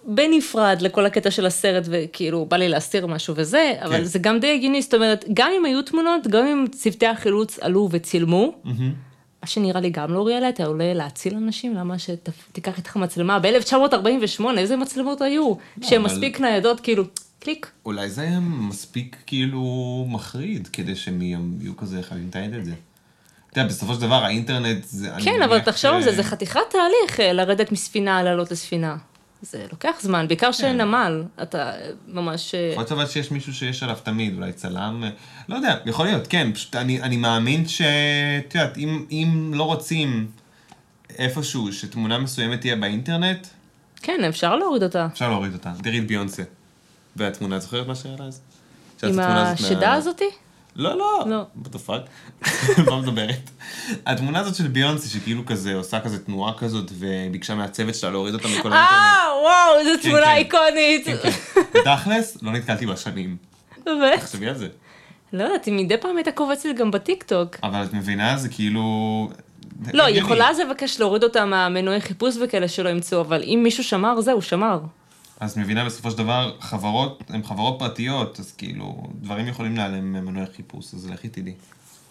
[0.07, 4.05] בנפרד לכל הקטע של הסרט, וכאילו, בא לי להסתיר משהו וזה, אבל כן.
[4.05, 7.89] זה גם די הגיוני, זאת אומרת, גם אם היו תמונות, גם אם צוותי החילוץ עלו
[7.93, 8.53] וצילמו,
[9.43, 13.39] מה שנראה לי גם לא ריאלי, אתה עולה להציל אנשים, למה שתיקח איתך מצלמה?
[13.39, 15.55] ב-1948, איזה מצלמות היו?
[15.83, 17.05] שהן אבל- מספיק ניידות, כאילו,
[17.41, 17.71] קליק.
[17.87, 19.63] אולי זה היה מספיק כאילו
[20.09, 22.73] מחריד, כדי שהם יהיו כזה חייבים לתעד את זה.
[23.51, 25.11] אתה יודע, בסופו של דבר האינטרנט זה...
[25.25, 28.97] כן, אבל תחשוב על זה, זה חתיכת תהליך אה, לרדת מספינה, לעלות לספינה.
[29.45, 31.73] זה לוקח זמן, בעיקר שנמל, אתה
[32.09, 32.55] ממש...
[32.55, 35.11] אה, יכול להיות אבל שיש מישהו שיש עליו תמיד, אולי צלם, אה,
[35.49, 37.83] לא יודע, יכול להיות, כן, פשוט אני, אני מאמין ש...
[38.47, 40.27] את יודעת, אם, אם לא רוצים
[41.19, 43.47] איפשהו שתמונה מסוימת תהיה באינטרנט,
[44.03, 45.09] כן, אפשר להוריד אותה.
[45.13, 45.73] אפשר להוריד אותה.
[45.83, 46.43] תראי את ביונסה.
[47.17, 48.41] והתמונה, זוכרת מה שהיה לה אז?
[49.03, 50.25] עם השדה הזאתי?
[50.77, 51.25] לא, לא.
[51.27, 51.43] לא.
[51.63, 52.47] what the fuck?
[52.91, 53.51] מה מדברת?
[54.07, 58.49] התמונה הזאת של ביונסה, שכאילו כזה, עושה כזה תנועה כזאת, וביקשה מהצוות שלה להוריד אותה
[58.49, 59.03] מכל האינטרנט.
[59.03, 60.35] אה, וואו, איזו כן, תמונה כן.
[60.37, 61.07] איקונית.
[61.23, 61.31] כן.
[61.85, 63.37] תכלס, לא נתקלתי בה שנים.
[63.85, 64.21] באמת?
[64.21, 64.69] תחשבי על זה.
[65.33, 67.57] לא יודעת, היא מדי פעם הייתה קובצת גם בטיקטוק.
[67.63, 69.29] אבל את מבינה, זה כאילו...
[69.93, 70.19] לא, היא.
[70.19, 74.43] יכולה אז לבקש להוריד אותה מהמנועי חיפוש וכאלה שלא ימצאו, אבל אם מישהו שמר, זהו,
[74.43, 74.81] שמר.
[75.41, 80.47] אז מבינה, בסופו של דבר, חברות, הן חברות פרטיות, אז כאילו, דברים יכולים להיעלם ממנועי
[80.57, 81.55] חיפוש, אז לכי תדעי.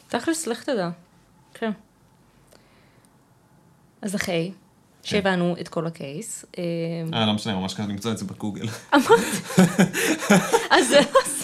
[0.07, 0.89] תכלס, לך תדע.
[1.53, 1.71] כן.
[4.01, 4.51] אז אחרי
[5.03, 6.63] שהבנו את כל הקייס, אה,
[7.13, 8.67] אה, לא משנה, ממש קשה למצוא את זה בגוגל.
[10.75, 10.99] אז זה...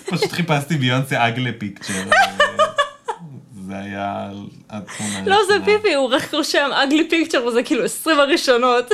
[0.10, 1.94] פשוט חיפשתי ביונסה אגלה פיקצ'ר.
[3.68, 4.32] זה היה
[4.70, 5.26] התמונה.
[5.26, 5.66] לא, זה.
[5.66, 8.86] פיפי, הוא רק רושם אגלי פיקצ'ר, וזה כאילו 20 הראשונות.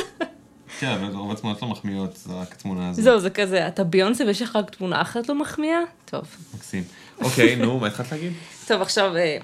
[0.79, 3.03] כן, אבל רוב התמונות לא מחמיאות, זה רק התמונה הזאת.
[3.03, 5.79] זהו, זה כזה, אתה ביונסה ויש לך רק תמונה אחת לא מחמיאה?
[6.05, 6.23] טוב.
[6.55, 6.83] מקסים.
[7.21, 8.33] אוקיי, נו, מה התחלת להגיד?
[8.67, 9.37] טוב, עכשיו, אה,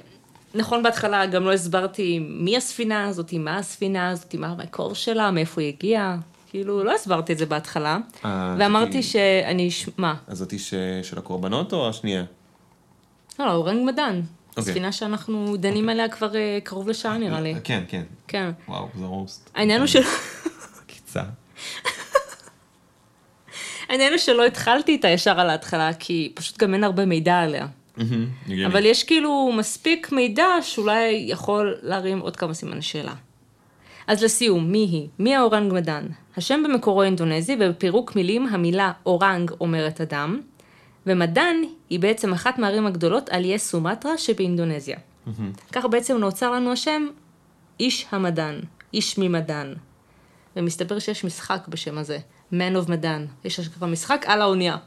[0.56, 5.62] נכון בהתחלה גם לא הסברתי מי הספינה הזאת, מה הספינה הזאת, מה המקור שלה, מאיפה
[5.62, 6.18] היא הגיעה.
[6.50, 7.98] כאילו, לא הסברתי את זה בהתחלה.
[8.26, 10.16] אה, ואמרתי שאני, מה?
[10.28, 10.74] אז זאתי ש-
[11.04, 12.24] של הקורבנות או השנייה?
[13.40, 14.22] לא, לא, אורנג מדן.
[14.58, 14.64] אוקיי.
[14.64, 17.56] ספינה שאנחנו דנים עליה כבר אה, קרוב לשעה נראה לי.
[17.64, 18.04] כן, כן.
[18.28, 18.52] כן.
[18.68, 19.50] וואו, זה רוסט.
[19.56, 20.02] העניין הוא של...
[21.12, 21.24] קיצה.
[23.90, 27.68] העניין הוא שלא התחלתי איתה ישר על ההתחלה, כי פשוט גם אין הרבה מידע עליה.
[28.66, 33.14] אבל יש כאילו מספיק מידע שאולי יכול להרים עוד כמה סימני שאלה.
[34.08, 35.08] אז לסיום, מי היא?
[35.20, 36.08] מי האורנג מדן?
[36.38, 40.42] השם במקורו אינדונזי, ובפירוק מילים המילה אורנג אומרת אדם,
[41.06, 41.56] ומדן
[41.90, 44.98] היא בעצם אחת מהערים הגדולות על איי סומטרה שבאינדונזיה.
[45.72, 47.08] ככה בעצם נוצר לנו השם
[47.80, 48.60] איש המדן,
[48.94, 49.74] איש ממדן.
[50.56, 52.18] ומסתבר שיש משחק בשם הזה,
[52.54, 53.26] Man of מדן.
[53.44, 54.78] יש כבר משחק על האונייה.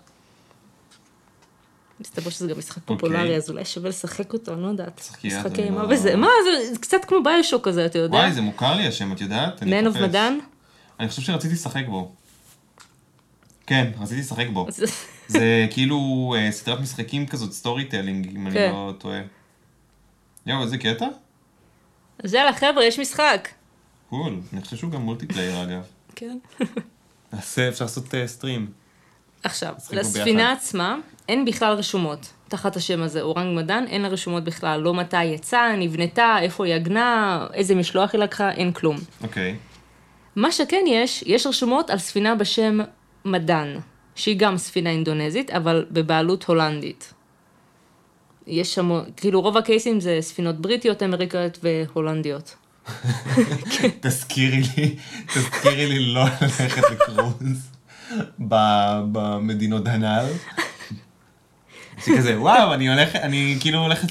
[2.01, 3.37] מסתבר שזה גם משחק פופולרי, אוקיי.
[3.37, 5.01] אז אולי שווה לשחק אותו, אני לא יודעת.
[5.07, 8.17] שחקי, משחקי זה אימה לא- וזה, מה, זה- זה קצת כמו ביושוק כזה, אתה יודע?
[8.19, 9.62] וואי, זה מוכר לי השם, את יודעת?
[9.62, 10.39] Man of Medan?
[11.01, 12.12] אני חושב שרציתי לשחק בו.
[13.67, 14.67] כן, רציתי לשחק בו.
[15.29, 15.99] זה כאילו
[16.39, 18.71] אה, סדרת משחקים כזאת, storytelling, אם אני כן.
[18.73, 19.21] לא טועה.
[20.47, 21.07] יואו, איזה קטע?
[22.25, 23.49] אז יאללה, חבר'ה, יש משחק.
[24.22, 24.41] cool.
[24.53, 25.83] אני חושב שהוא גם multiplayer אגב.
[26.15, 26.39] כן.
[27.33, 28.70] נעשה, אפשר לעשות אה, stream.
[29.43, 30.53] עכשיו, לספינה.
[30.53, 30.97] עצמה
[31.29, 35.77] אין בכלל רשומות תחת השם הזה, אורנג מדן, אין לה רשומות בכלל, לא מתי יצאה,
[35.77, 38.97] נבנתה, איפה היא עגנה, איזה משלוח היא לקחה, אין כלום.
[39.23, 39.57] אוקיי.
[40.37, 42.79] מה שכן יש, יש רשומות על ספינה בשם
[43.25, 43.77] מדן,
[44.15, 47.15] שהיא גם ספינה אינדונזית, אבל בבעלות הולנדית.
[48.47, 52.57] יש שם, כאילו רוב הקייסים זה ספינות בריטיות, אמריקאיות והולנדיות.
[54.01, 54.97] תזכירי לי,
[55.35, 57.70] תזכירי לי לא ללכת לקרוז
[58.39, 60.26] במדינות הנ"ל.
[62.05, 64.09] זה כזה, וואו, אני הולך, אני כאילו הולכת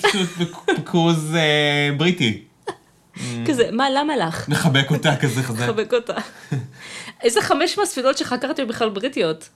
[0.78, 2.44] בקרוז אה, בריטי.
[3.48, 4.50] כזה, מה, למה לך?
[4.50, 5.60] מחבק אותה כזה חזק.
[5.64, 6.14] לחבק אותה.
[7.24, 9.50] איזה חמש מהספינות שחקרתי היו בכלל בריטיות.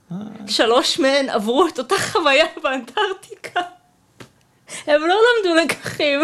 [0.46, 3.60] שלוש מהן עברו את אותה חוויה באנטארקטיקה.
[4.86, 5.14] הם לא
[5.44, 6.20] למדו לקחים.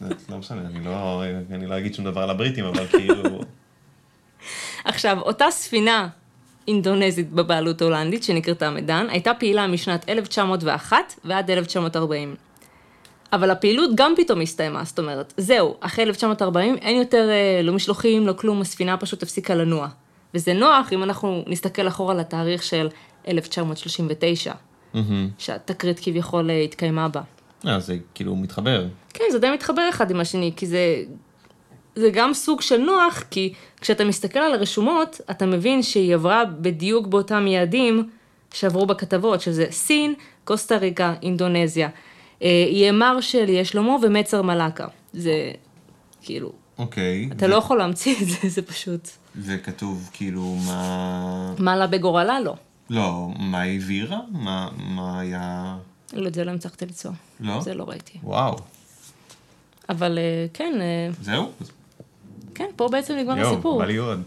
[0.00, 3.40] לא משנה, אני לא, אני לא אגיד שום דבר על הבריטים, אבל כאילו...
[4.84, 6.08] עכשיו, אותה ספינה
[6.68, 12.34] אינדונזית בבעלות הולנדית, שנקראתה מדן, הייתה פעילה משנת 1901 ועד 1940.
[13.32, 18.26] אבל הפעילות גם פתאום הסתיימה, זאת אומרת, זהו, אחרי 1940 אין יותר אה, לא משלוחים,
[18.26, 19.88] לא כלום, הספינה פשוט הפסיקה לנוע.
[20.34, 22.88] וזה נוח אם אנחנו נסתכל אחורה לתאריך של
[23.28, 24.52] 1939,
[25.38, 27.20] שהתקרית כביכול אה, התקיימה בה.
[27.66, 28.86] אה, זה כאילו מתחבר.
[29.14, 31.02] כן, זה די מתחבר אחד עם השני, כי זה,
[31.94, 37.06] זה גם סוג של נוח, כי כשאתה מסתכל על הרשומות, אתה מבין שהיא עברה בדיוק
[37.06, 38.08] באותם יעדים
[38.52, 40.14] שעברו בכתבות, שזה סין,
[40.44, 41.88] קוסטה ריקה, אינדונזיה.
[42.42, 44.86] אה, איי מרשל, איי שלמה ומצר מלאקה.
[45.12, 45.52] זה
[46.22, 47.28] כאילו, אוקיי.
[47.32, 49.08] אתה לא יכול להמציא את זה, זה פשוט...
[49.36, 51.54] וכתוב כאילו מה...
[51.58, 52.40] מה עלה בגורלה?
[52.40, 52.54] לא.
[52.90, 54.20] לא, מה העבירה?
[54.30, 55.76] מה, מה היה...
[56.12, 57.10] לא, את זה לא הצלחתי למצוא.
[57.40, 57.60] לא?
[57.60, 58.18] זה לא ראיתי.
[58.22, 58.56] וואו.
[59.88, 61.50] אבל אה, כן, אה, זהו?
[62.54, 63.78] כן, פה בעצם נגמר יואו, הסיפור.
[63.78, 64.22] בא לי עוד.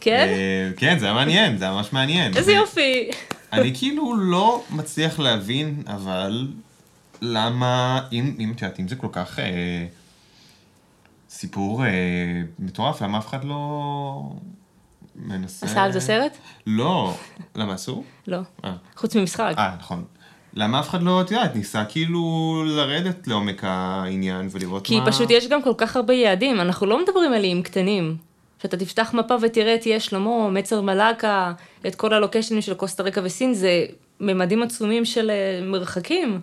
[0.00, 0.28] כן?
[0.28, 2.36] אה, כן, זה היה מעניין, זה היה ממש מעניין.
[2.36, 3.10] איזה יופי.
[3.52, 6.48] אני כאילו לא מצליח להבין, אבל
[7.22, 9.86] למה, אם, אם את יודעת, אם זה כל כך אה,
[11.30, 11.90] סיפור אה,
[12.58, 14.32] מטורף, למה אף אחד לא
[15.16, 15.66] מנסה...
[15.66, 16.36] עשה על זה סרט?
[16.66, 17.16] לא.
[17.54, 18.04] למה אסור?
[18.26, 18.38] לא.
[18.96, 19.54] חוץ ממשחק.
[19.58, 20.04] אה, נכון.
[20.54, 25.06] למה אף אחד לא, את יודעת, ניסה כאילו לרדת לעומק העניין ולראות כי מה...
[25.06, 28.16] פשוט יש גם כל כך הרבה יעדים, אנחנו לא מדברים על איים קטנים.
[28.62, 31.52] שאתה תפתח מפה ותראה את אי שלמה, מצר מלאקה,
[31.86, 33.86] את כל הלוקיישנים של קוסטה ריקה וסין, זה
[34.20, 36.40] ממדים עצומים של אה, מרחקים.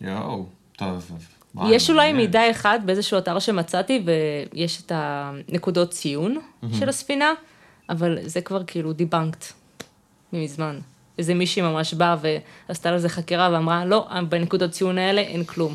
[0.00, 1.10] יואו, טוב.
[1.54, 2.16] וואי, יש אולי מעניין.
[2.16, 6.38] מידע אחד באיזשהו אתר שמצאתי, ויש את הנקודות ציון
[6.78, 7.32] של הספינה,
[7.88, 9.44] אבל זה כבר כאילו דיבנקט
[10.32, 10.78] מזמן.
[11.18, 12.16] איזה מישהי ממש באה
[12.68, 15.74] ועשתה לזה חקירה ואמרה, לא, בנקודות ציון האלה אין כלום.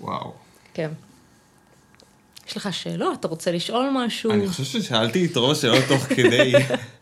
[0.00, 0.32] וואו.
[0.74, 0.90] כן.
[2.48, 3.20] יש לך שאלות?
[3.20, 4.30] אתה רוצה לשאול משהו?
[4.30, 6.52] אני חושב ששאלתי את רוב השאלות תוך כדי,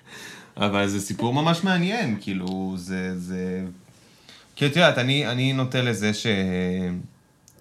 [0.56, 3.64] אבל זה סיפור ממש מעניין, כאילו, זה, זה...
[4.56, 6.26] כי את יודעת, אני, אני נוטה לזה ש...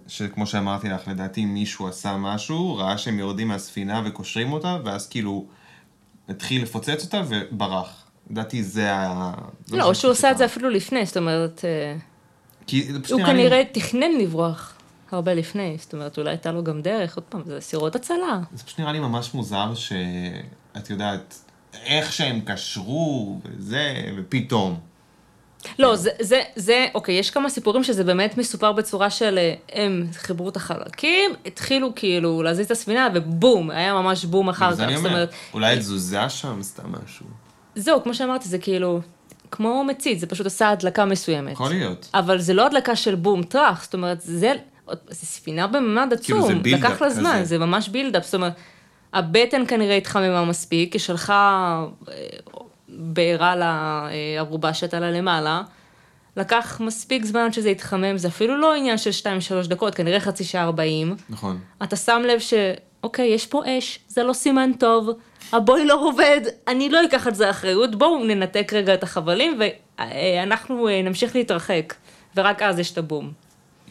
[0.07, 5.45] שכמו שאמרתי לך, לדעתי מישהו עשה משהו, ראה שהם יורדים מהספינה וקושרים אותה, ואז כאילו
[6.29, 8.05] התחיל לפוצץ אותה וברח.
[8.30, 9.34] לדעתי זה ה...
[9.71, 10.45] לא, או שהוא עשה את זה.
[10.45, 11.95] אפילו לפני, זאת אומרת, אה,
[12.67, 14.73] כי זה פשוט הוא נראה לי- כנראה תכנן לברוח
[15.11, 18.39] הרבה לפני, זאת אומרת, אולי הייתה לו גם דרך, עוד פעם, זה סירות הצלה.
[18.53, 21.39] זה פשוט נראה לי ממש מוזר שאת יודעת,
[21.86, 24.80] איך שהם קשרו וזה, ופתאום.
[25.80, 30.07] לא, זה, זה, זה, אוקיי, יש כמה סיפורים שזה באמת מסופר בצורה של אה, הם
[30.13, 34.88] חיברו את החלקים, התחילו כאילו להזיז את הספינה, ובום, היה ממש בום אחר כך, זאת
[34.97, 37.26] אומר, אומרת, אולי תזוזה שם, סתם משהו.
[37.76, 39.01] זהו, כמו שאמרתי, זה כאילו,
[39.51, 41.51] כמו מצית, זה פשוט עשה הדלקה מסוימת.
[41.51, 42.09] יכול להיות.
[42.13, 44.53] אבל זה לא הדלקה של בום טראח, זאת אומרת, זה,
[45.09, 47.45] זה ספינה בממד כאילו, עצום, זה בילדאפ לקח לה זמן, כזה.
[47.45, 48.53] זה ממש בילדאפ, זאת אומרת,
[49.13, 52.13] הבטן כנראה התחממה מספיק, היא שלחה, אה,
[52.89, 55.61] בעירה לערובה שהייתה לה למעלה.
[56.38, 59.09] לקח מספיק זמן שזה יתחמם, זה אפילו לא עניין של
[59.63, 61.15] 2-3 דקות, כנראה חצי שעה 40.
[61.30, 61.59] נכון.
[61.84, 62.53] אתה שם לב ש...
[63.03, 65.09] אוקיי, יש פה אש, זה לא סימן טוב,
[65.53, 69.59] הבוילר עובד, אני לא אקח על זה אחריות, בואו ננתק רגע את החבלים
[69.99, 71.93] ואנחנו אה, נמשיך להתרחק.
[72.35, 73.31] ורק אז יש את הבום.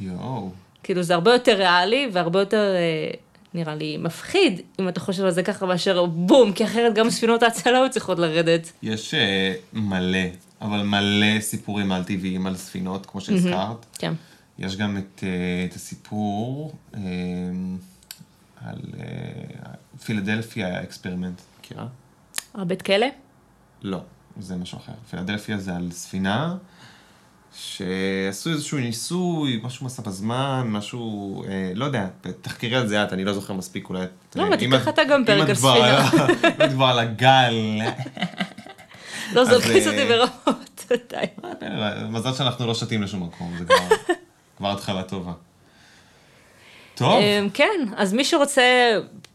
[0.01, 0.51] יואו.
[0.83, 3.11] כאילו זה הרבה יותר ריאלי והרבה יותר, אה,
[3.55, 7.43] נראה לי, מפחיד, אם אתה חושב על זה ככה, מאשר בום, כי אחרת גם ספינות
[7.43, 8.73] ההצלה היו צריכות לרדת.
[8.83, 10.19] יש אה, מלא,
[10.61, 13.87] אבל מלא סיפורים על טבעיים על ספינות, כמו שהזכרת.
[13.99, 14.13] כן.
[14.59, 17.01] יש גם את, אה, את הסיפור אה,
[18.65, 19.75] על אה,
[20.05, 21.41] Philadelphia Experiment.
[21.61, 21.87] מכירה?
[22.55, 23.07] הבית כלא?
[23.83, 23.99] לא,
[24.41, 24.93] זה משהו אחר.
[25.11, 26.57] פילדלפיה זה על ספינה
[27.57, 32.07] שעשו איזשהו ניסוי, משהו מסע בזמן, משהו, אה, לא יודע,
[32.41, 34.05] תחקרי על זה את, אני לא זוכר מספיק אולי.
[34.37, 36.11] לא, אה, אם תיקח את- אתה גם פרק על ספינה.
[36.11, 37.55] אם את כבר על הגל.
[39.33, 41.17] לא, זה אז, מכניס אה, אותי ברמות, די.
[41.63, 43.65] אה, מזל שאנחנו לא שתים לשום מקום, זה
[44.59, 45.33] כבר התחלה טובה.
[46.95, 48.63] טוב, אמ, כן, אז מי שרוצה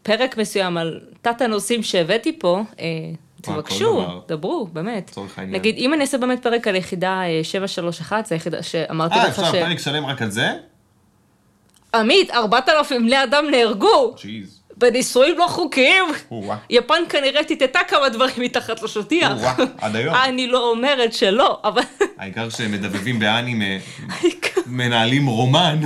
[0.02, 2.86] פרק מסוים על תת הנושאים שהבאתי פה, אה,
[3.40, 4.20] תבקשו, דבר.
[4.28, 5.10] דברו, באמת.
[5.10, 5.60] לצורך העניין.
[5.60, 9.28] נגיד, אם אני אעשה באמת פרק על יחידה אה, 731, זה היחידה שאמרתי אה, לך
[9.28, 9.54] אפשר ש...
[9.54, 10.48] פרק שלם רק על זה?
[11.94, 14.60] עמית, 4,000 בני אדם נהרגו ג'יז.
[14.76, 16.04] בנישואים לא חוקיים.
[16.70, 19.32] יפן כנראה טיטטה כמה דברים מתחת לשטיח.
[19.78, 20.14] עד היום.
[20.24, 21.82] אני לא אומרת שלא, אבל...
[22.18, 23.64] העיקר שמדבבים באנימה,
[24.66, 25.80] מנהלים רומן,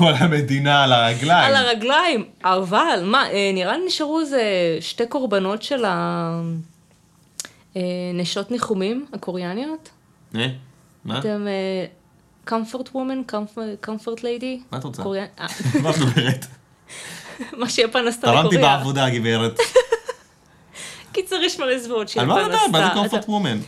[0.00, 1.44] כל המדינה על הרגליים.
[1.44, 4.42] על הרגליים, אבל מה, אה, נראה לי נשארו איזה
[4.80, 5.84] שתי קורבנות של
[7.74, 9.88] הנשות ניחומים הקוריאניות.
[10.34, 10.46] אה?
[11.04, 11.18] מה?
[11.18, 11.46] אתם
[12.46, 14.62] comfort woman, comfort- lady?
[14.72, 15.02] מה את רוצה?
[15.02, 15.46] קוריאנ- אה,
[15.82, 16.46] מה את מדברת?
[17.52, 18.76] מה שיפן עשתה תרמתי לקוריאה.
[18.76, 19.58] בעבודה, גברת.
[21.12, 22.48] קיצר, יש מלא זוועות על שיפן מה עשתה.
[22.48, 22.70] לדעת?
[22.70, 23.58] מה זה אתה- comfort woman?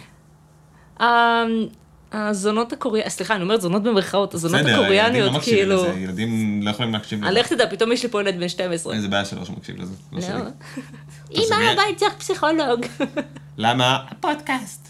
[2.13, 5.83] הזונות הקוריאניות, סליחה, אני אומרת זונות במרכאות, הזונות בסדר, הקוריאניות, לא מקשיבים כאילו...
[5.85, 7.31] לזה, ילדים לא יכולים להקשיב לזה.
[7.41, 8.95] לך תדע, פתאום יש לי פה ילד בן 12.
[8.95, 10.33] איזה בעיה שלו שמקשיב לזה, לא שלי.
[10.39, 10.41] לא.
[11.33, 12.87] תחשבי- אמא, הבית צריך פסיכולוג.
[13.57, 14.05] למה?
[14.11, 14.89] הפודקאסט.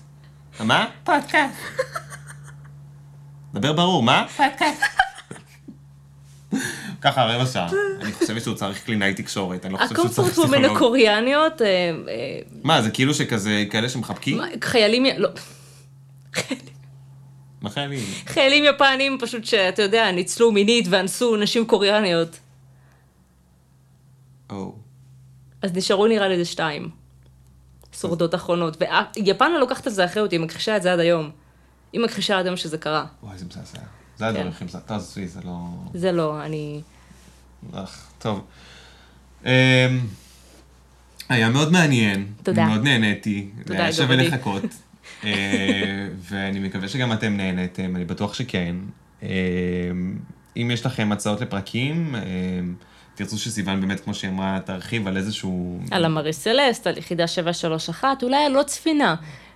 [0.60, 0.86] מה?
[1.04, 1.54] פודקאסט.
[3.54, 4.24] דבר ברור, מה?
[4.36, 4.82] פודקאסט.
[7.02, 7.68] ככה רבע שעה.
[8.02, 10.76] אני חושבת שהוא צריך קלינאי תקשורת, אני לא חושב שהוא צריך הקומפורט וומן פסיכולוג.
[10.76, 11.66] הקוריאניות, אה,
[12.08, 14.40] אה, מה, זה כאילו שכזה, כאלה שמחבקים?
[14.64, 15.28] חיילים, לא,
[17.62, 18.04] מה חיילים?
[18.26, 22.38] חיילים יפנים פשוט שאתה יודע, ניצלו מינית ואנסו נשים קוריאניות.
[24.50, 24.74] או.
[25.62, 26.90] אז נשארו נראה לי איזה שתיים.
[28.00, 28.76] שורדות אחרונות.
[29.16, 31.30] ויפן לא לוקחת את זה אחריות, היא מכחישה את זה עד היום.
[31.92, 33.04] היא מכחישה עד היום שזה קרה.
[33.22, 33.78] וואי, זה מזעזע.
[34.16, 34.52] זה הדברים כן.
[34.52, 34.84] הכי מזעזע.
[34.86, 35.58] טוב, עזבי, זה לא...
[35.94, 36.80] זה לא, אני...
[37.72, 38.44] אך, טוב.
[39.44, 39.50] אמ,
[41.28, 42.32] היה מאוד מעניין.
[42.42, 42.66] תודה.
[42.66, 43.50] מאוד נהניתי.
[43.66, 44.16] תודה, היה שווה.
[44.16, 44.62] לחכות.
[45.24, 48.76] אה, ואני מקווה שגם אתם נהניתם, אני בטוח שכן.
[49.22, 49.28] אמ,
[50.56, 52.74] אם יש לכם הצעות לפרקים, אמ,
[53.14, 55.80] תרצו שסיוון באמת, כמו שהיא אמרה, תרחיב על איזשהו...
[55.90, 59.14] על המרי סלסט, על יחידה 731, אולי על עוד ספינה.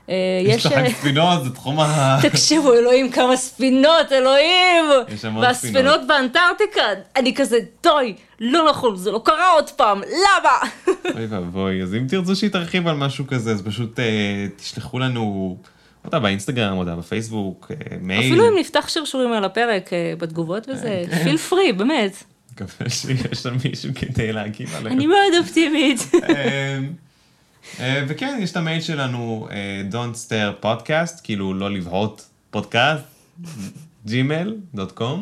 [0.09, 2.19] אה, יש לכם ספינות, זה תחום ה...
[2.29, 4.85] תקשיבו, אלוהים, כמה ספינות, אלוהים!
[5.09, 6.81] יש המון והספינות באנטארקטיקה,
[7.17, 10.71] אני כזה, די, לא נכון, זה לא קרה עוד פעם, למה?
[11.15, 15.57] אוי ואבוי, אז אם תרצו שהיא תרחיב על משהו כזה, אז פשוט אה, תשלחו לנו
[16.03, 18.21] הודעה באינסטגרם, הודעה בפייסבוק, אה, מייל.
[18.21, 21.25] אפילו אם נפתח שרשורים על הפרק אה, בתגובות וזה, כן.
[21.25, 22.25] פיל פרי, באמת.
[22.53, 24.97] מקווה שיש שם מישהו כדי להגיב עליהם.
[24.97, 25.99] אני מאוד אופטימית.
[27.81, 33.05] אה, וכן, יש את המייל שלנו, אה, Don't stare podcast, כאילו לא לבהות פודקאסט,
[34.07, 35.19] gmail.com,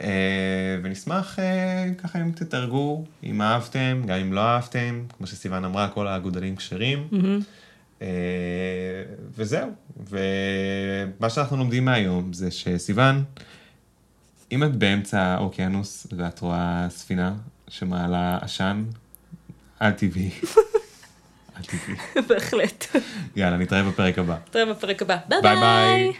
[0.00, 5.88] אה, ונשמח אה, ככה אם תתרגו, אם אהבתם, גם אם לא אהבתם, כמו שסיוון אמרה,
[5.88, 7.08] כל האגודלים כשרים.
[8.02, 8.08] אה,
[9.34, 9.70] וזהו,
[10.10, 13.24] ומה שאנחנו לומדים מהיום זה שסיוון,
[14.52, 17.34] אם את באמצע האוקיינוס ואת רואה ספינה
[17.68, 18.84] שמעלה עשן,
[19.82, 20.30] אל תבהי.
[22.28, 22.86] בהחלט.
[23.36, 24.36] יאללה, נתראה בפרק הבא.
[24.48, 25.16] נתראה בפרק הבא.
[25.28, 25.40] ביי.
[25.42, 26.12] ביי.